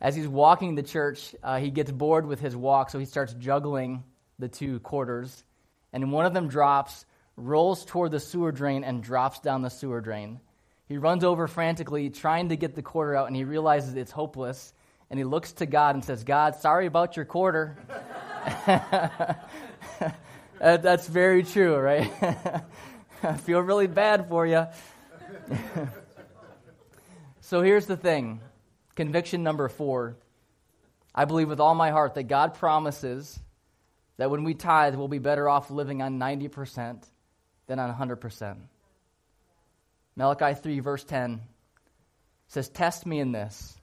As 0.00 0.16
he's 0.16 0.28
walking 0.28 0.76
to 0.76 0.82
church, 0.82 1.34
uh, 1.42 1.58
he 1.58 1.68
gets 1.68 1.90
bored 1.90 2.24
with 2.24 2.40
his 2.40 2.56
walk, 2.56 2.88
so 2.88 2.98
he 2.98 3.04
starts 3.04 3.34
juggling 3.34 4.02
the 4.38 4.48
two 4.48 4.80
quarters. 4.80 5.44
And 5.92 6.12
one 6.12 6.26
of 6.26 6.34
them 6.34 6.48
drops, 6.48 7.04
rolls 7.36 7.84
toward 7.84 8.10
the 8.10 8.20
sewer 8.20 8.52
drain, 8.52 8.84
and 8.84 9.02
drops 9.02 9.40
down 9.40 9.62
the 9.62 9.70
sewer 9.70 10.00
drain. 10.00 10.40
He 10.86 10.98
runs 10.98 11.24
over 11.24 11.46
frantically, 11.48 12.10
trying 12.10 12.50
to 12.50 12.56
get 12.56 12.74
the 12.74 12.82
quarter 12.82 13.16
out, 13.16 13.26
and 13.26 13.36
he 13.36 13.44
realizes 13.44 13.94
it's 13.94 14.10
hopeless. 14.10 14.72
And 15.10 15.18
he 15.18 15.24
looks 15.24 15.52
to 15.54 15.66
God 15.66 15.94
and 15.94 16.04
says, 16.04 16.24
God, 16.24 16.56
sorry 16.56 16.86
about 16.86 17.16
your 17.16 17.26
quarter. 17.26 17.76
That's 20.58 21.06
very 21.06 21.42
true, 21.42 21.76
right? 21.76 22.10
I 23.22 23.36
feel 23.36 23.60
really 23.60 23.86
bad 23.86 24.28
for 24.28 24.46
you. 24.46 24.66
so 27.40 27.62
here's 27.62 27.86
the 27.86 27.96
thing 27.96 28.40
conviction 28.94 29.42
number 29.42 29.68
four. 29.68 30.16
I 31.14 31.26
believe 31.26 31.48
with 31.48 31.60
all 31.60 31.74
my 31.74 31.90
heart 31.90 32.14
that 32.14 32.24
God 32.24 32.54
promises 32.54 33.38
that 34.16 34.30
when 34.30 34.44
we 34.44 34.54
tithe, 34.54 34.94
we'll 34.94 35.08
be 35.08 35.18
better 35.18 35.48
off 35.48 35.70
living 35.70 36.02
on 36.02 36.18
90% 36.18 37.02
than 37.66 37.78
on 37.78 37.94
100%. 37.94 38.56
Malachi 40.16 40.54
3, 40.54 40.80
verse 40.80 41.04
10 41.04 41.40
says, 42.48 42.68
Test 42.68 43.06
me 43.06 43.18
in 43.18 43.32
this 43.32 43.76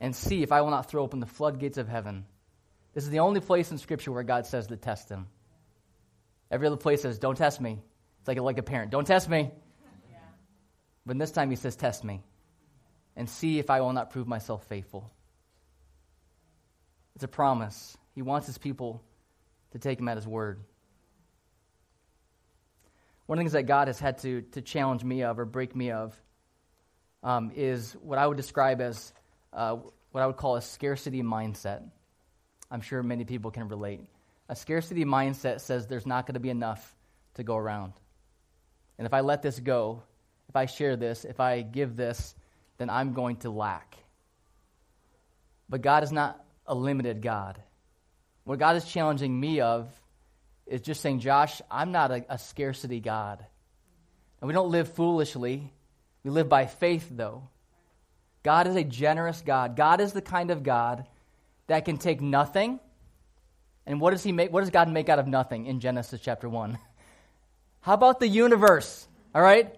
and 0.00 0.14
see 0.14 0.42
if 0.42 0.52
I 0.52 0.60
will 0.60 0.70
not 0.70 0.90
throw 0.90 1.02
open 1.02 1.20
the 1.20 1.26
floodgates 1.26 1.78
of 1.78 1.88
heaven. 1.88 2.26
This 2.92 3.04
is 3.04 3.10
the 3.10 3.20
only 3.20 3.40
place 3.40 3.70
in 3.70 3.78
Scripture 3.78 4.12
where 4.12 4.22
God 4.22 4.46
says 4.46 4.66
to 4.66 4.76
test 4.76 5.08
him. 5.08 5.28
Every 6.50 6.66
other 6.66 6.76
place 6.76 7.02
says, 7.02 7.18
Don't 7.18 7.36
test 7.36 7.60
me. 7.60 7.78
It's 8.20 8.28
like, 8.28 8.38
like 8.38 8.58
a 8.58 8.62
parent, 8.62 8.90
Don't 8.90 9.06
test 9.06 9.28
me. 9.28 9.50
Yeah. 10.10 10.18
But 11.06 11.18
this 11.18 11.30
time 11.30 11.48
he 11.48 11.56
says, 11.56 11.76
Test 11.76 12.04
me 12.04 12.22
and 13.16 13.28
see 13.28 13.58
if 13.58 13.70
I 13.70 13.80
will 13.80 13.92
not 13.92 14.10
prove 14.10 14.26
myself 14.26 14.66
faithful. 14.66 15.10
It's 17.14 17.24
a 17.24 17.28
promise. 17.28 17.96
He 18.14 18.22
wants 18.22 18.46
his 18.46 18.58
people 18.58 19.02
to 19.72 19.78
take 19.78 19.98
him 19.98 20.08
at 20.08 20.16
his 20.16 20.26
word. 20.26 20.62
One 23.26 23.38
of 23.38 23.40
the 23.40 23.44
things 23.44 23.52
that 23.52 23.62
God 23.64 23.88
has 23.88 23.98
had 23.98 24.18
to, 24.18 24.42
to 24.52 24.60
challenge 24.60 25.04
me 25.04 25.22
of 25.22 25.38
or 25.38 25.44
break 25.44 25.74
me 25.74 25.90
of 25.90 26.16
um, 27.22 27.52
is 27.54 27.92
what 28.02 28.18
I 28.18 28.26
would 28.26 28.36
describe 28.36 28.80
as 28.80 29.12
uh, 29.52 29.76
what 30.10 30.20
I 30.20 30.26
would 30.26 30.36
call 30.36 30.56
a 30.56 30.62
scarcity 30.62 31.22
mindset. 31.22 31.82
I'm 32.70 32.80
sure 32.80 33.02
many 33.02 33.24
people 33.24 33.50
can 33.50 33.68
relate. 33.68 34.00
A 34.48 34.56
scarcity 34.56 35.04
mindset 35.04 35.60
says 35.60 35.86
there's 35.86 36.06
not 36.06 36.26
going 36.26 36.34
to 36.34 36.40
be 36.40 36.50
enough 36.50 36.94
to 37.34 37.42
go 37.42 37.56
around. 37.56 37.92
And 38.98 39.06
if 39.06 39.14
I 39.14 39.20
let 39.20 39.42
this 39.42 39.58
go, 39.58 40.02
if 40.48 40.56
I 40.56 40.66
share 40.66 40.96
this, 40.96 41.24
if 41.24 41.40
I 41.40 41.62
give 41.62 41.96
this, 41.96 42.34
then 42.78 42.90
I'm 42.90 43.14
going 43.14 43.36
to 43.36 43.50
lack. 43.50 43.96
But 45.68 45.80
God 45.80 46.02
is 46.02 46.12
not 46.12 46.44
a 46.66 46.74
limited 46.74 47.22
God. 47.22 47.62
What 48.44 48.58
God 48.58 48.76
is 48.76 48.84
challenging 48.84 49.38
me 49.38 49.60
of 49.60 49.88
is 50.66 50.80
just 50.80 51.00
saying, 51.00 51.20
Josh, 51.20 51.60
I'm 51.70 51.92
not 51.92 52.10
a, 52.10 52.24
a 52.28 52.38
scarcity 52.38 53.00
God. 53.00 53.44
And 54.40 54.48
we 54.48 54.54
don't 54.54 54.70
live 54.70 54.92
foolishly. 54.92 55.72
We 56.24 56.30
live 56.30 56.48
by 56.48 56.66
faith, 56.66 57.08
though. 57.10 57.48
God 58.42 58.66
is 58.66 58.74
a 58.74 58.84
generous 58.84 59.40
God. 59.40 59.76
God 59.76 60.00
is 60.00 60.12
the 60.12 60.22
kind 60.22 60.50
of 60.50 60.62
God 60.62 61.06
that 61.68 61.84
can 61.84 61.96
take 61.98 62.20
nothing. 62.20 62.80
And 63.86 64.00
what 64.00 64.10
does 64.10 64.22
he 64.22 64.32
make? 64.32 64.52
What 64.52 64.60
does 64.60 64.70
God 64.70 64.88
make 64.88 65.08
out 65.08 65.18
of 65.18 65.26
nothing 65.26 65.66
in 65.66 65.80
Genesis 65.80 66.20
chapter 66.20 66.48
1? 66.48 66.78
How 67.80 67.94
about 67.94 68.20
the 68.20 68.28
universe? 68.28 69.06
All 69.34 69.42
right? 69.42 69.74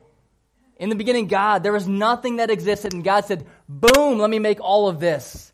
In 0.77 0.88
the 0.88 0.94
beginning, 0.94 1.29
God, 1.29 1.62
there 1.62 1.72
was 1.72 1.87
nothing 1.87 2.37
that 2.37 2.50
existed, 2.50 2.92
and 2.92 3.05
God 3.05 3.24
said, 3.24 3.46
Boom, 3.68 4.18
let 4.18 4.29
me 4.29 4.38
make 4.38 4.61
all 4.61 4.88
of 4.88 4.98
this. 4.98 5.53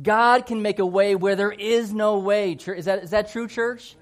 God 0.00 0.46
can 0.46 0.62
make 0.62 0.78
a 0.78 0.86
way 0.86 1.14
where 1.14 1.36
there 1.36 1.52
is 1.52 1.92
no 1.92 2.18
way. 2.18 2.52
Is 2.52 2.86
that, 2.86 3.02
is 3.04 3.10
that 3.10 3.30
true, 3.30 3.48
church? 3.48 3.96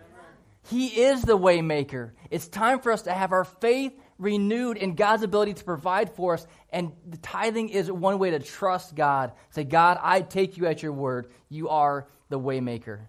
He 0.69 1.03
is 1.03 1.23
the 1.23 1.37
way 1.37 1.63
maker. 1.63 2.15
It's 2.31 2.47
time 2.47 2.81
for 2.81 2.93
us 2.93 3.03
to 3.03 3.13
have 3.13 3.33
our 3.33 3.45
faith 3.45 3.93
renewed 4.19 4.77
in 4.77 4.95
God's 4.95 5.23
ability 5.23 5.55
to 5.55 5.65
provide 5.65 6.13
for 6.13 6.35
us. 6.35 6.47
And 6.71 6.93
the 7.07 7.17
tithing 7.17 7.71
is 7.71 7.91
one 7.91 8.19
way 8.19 8.31
to 8.31 8.39
trust 8.39 8.95
God. 8.95 9.33
Say, 9.51 9.65
God, 9.65 9.99
I 10.01 10.21
take 10.21 10.59
you 10.59 10.67
at 10.67 10.83
your 10.83 10.93
word. 10.93 11.33
You 11.49 11.71
are 11.71 12.07
the 12.29 12.39
way 12.39 12.61
maker. 12.61 13.09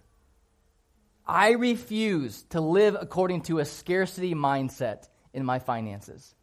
I 1.26 1.52
refuse 1.52 2.42
to 2.50 2.60
live 2.60 2.96
according 2.98 3.42
to 3.42 3.60
a 3.60 3.64
scarcity 3.64 4.34
mindset 4.34 5.08
in 5.32 5.44
my 5.44 5.60
finances. 5.60 6.34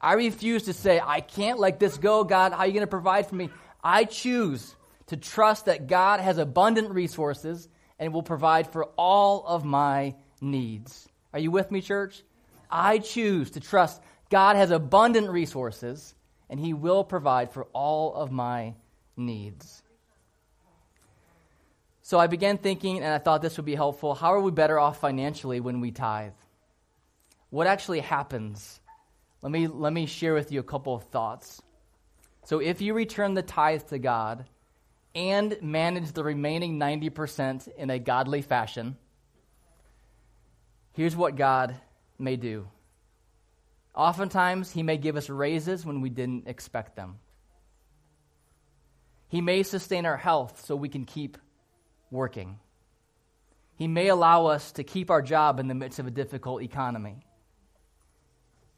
I 0.00 0.14
refuse 0.14 0.64
to 0.64 0.72
say, 0.72 1.00
I 1.02 1.20
can't 1.20 1.58
let 1.58 1.80
this 1.80 1.96
go, 1.96 2.22
God. 2.24 2.52
How 2.52 2.58
are 2.58 2.66
you 2.66 2.72
going 2.72 2.82
to 2.82 2.86
provide 2.86 3.26
for 3.26 3.34
me? 3.34 3.50
I 3.82 4.04
choose 4.04 4.76
to 5.12 5.18
trust 5.18 5.66
that 5.66 5.88
God 5.88 6.20
has 6.20 6.38
abundant 6.38 6.90
resources 6.90 7.68
and 7.98 8.14
will 8.14 8.22
provide 8.22 8.66
for 8.66 8.86
all 8.96 9.44
of 9.46 9.62
my 9.62 10.14
needs. 10.40 11.06
Are 11.34 11.38
you 11.38 11.50
with 11.50 11.70
me, 11.70 11.82
church? 11.82 12.22
I 12.70 12.96
choose 12.96 13.50
to 13.50 13.60
trust 13.60 14.00
God 14.30 14.56
has 14.56 14.70
abundant 14.70 15.28
resources 15.28 16.14
and 16.48 16.58
He 16.58 16.72
will 16.72 17.04
provide 17.04 17.52
for 17.52 17.64
all 17.74 18.14
of 18.14 18.32
my 18.32 18.72
needs. 19.14 19.82
So 22.00 22.18
I 22.18 22.26
began 22.26 22.56
thinking, 22.56 22.96
and 22.96 23.12
I 23.12 23.18
thought 23.18 23.42
this 23.42 23.58
would 23.58 23.66
be 23.66 23.74
helpful. 23.74 24.14
How 24.14 24.32
are 24.32 24.40
we 24.40 24.50
better 24.50 24.78
off 24.78 24.98
financially 24.98 25.60
when 25.60 25.82
we 25.82 25.90
tithe? 25.90 26.32
What 27.50 27.66
actually 27.66 28.00
happens? 28.00 28.80
Let 29.42 29.52
me, 29.52 29.66
let 29.66 29.92
me 29.92 30.06
share 30.06 30.32
with 30.32 30.50
you 30.50 30.60
a 30.60 30.64
couple 30.64 30.94
of 30.94 31.04
thoughts. 31.04 31.60
So, 32.44 32.60
if 32.60 32.80
you 32.80 32.94
return 32.94 33.34
the 33.34 33.42
tithe 33.42 33.82
to 33.90 33.98
God 33.98 34.46
and 35.14 35.56
manage 35.60 36.12
the 36.12 36.24
remaining 36.24 36.78
90% 36.78 37.68
in 37.76 37.90
a 37.90 37.98
godly 37.98 38.42
fashion, 38.42 38.96
Here's 40.94 41.16
what 41.16 41.36
God 41.36 41.74
may 42.18 42.36
do. 42.36 42.68
Oftentimes, 43.94 44.70
He 44.70 44.82
may 44.82 44.98
give 44.98 45.16
us 45.16 45.30
raises 45.30 45.86
when 45.86 46.00
we 46.00 46.10
didn't 46.10 46.48
expect 46.48 46.96
them. 46.96 47.18
He 49.28 49.40
may 49.40 49.62
sustain 49.62 50.04
our 50.04 50.18
health 50.18 50.64
so 50.66 50.76
we 50.76 50.90
can 50.90 51.06
keep 51.06 51.38
working. 52.10 52.58
He 53.76 53.88
may 53.88 54.08
allow 54.08 54.46
us 54.46 54.72
to 54.72 54.84
keep 54.84 55.10
our 55.10 55.22
job 55.22 55.58
in 55.58 55.68
the 55.68 55.74
midst 55.74 55.98
of 55.98 56.06
a 56.06 56.10
difficult 56.10 56.62
economy. 56.62 57.24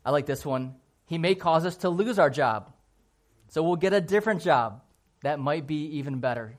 I 0.05 0.13
like 0.13 0.27
this 0.27 0.47
one. 0.47 0.77
He 1.07 1.19
may 1.19 1.35
cause 1.35 1.67
us 1.67 1.79
to 1.79 1.89
lose 1.89 2.21
our 2.21 2.31
job, 2.31 2.73
so 3.49 3.63
we'll 3.63 3.77
get 3.77 3.93
a 3.93 4.01
different 4.01 4.43
job 4.43 4.84
that 5.25 5.39
might 5.39 5.67
be 5.67 5.99
even 5.99 6.21
better. 6.21 6.59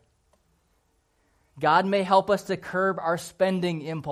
God 1.60 1.86
may 1.86 2.04
help 2.04 2.30
us 2.30 2.44
to 2.44 2.58
curb 2.58 3.00
our 3.00 3.18
spending 3.18 3.82
impulse 3.82 4.06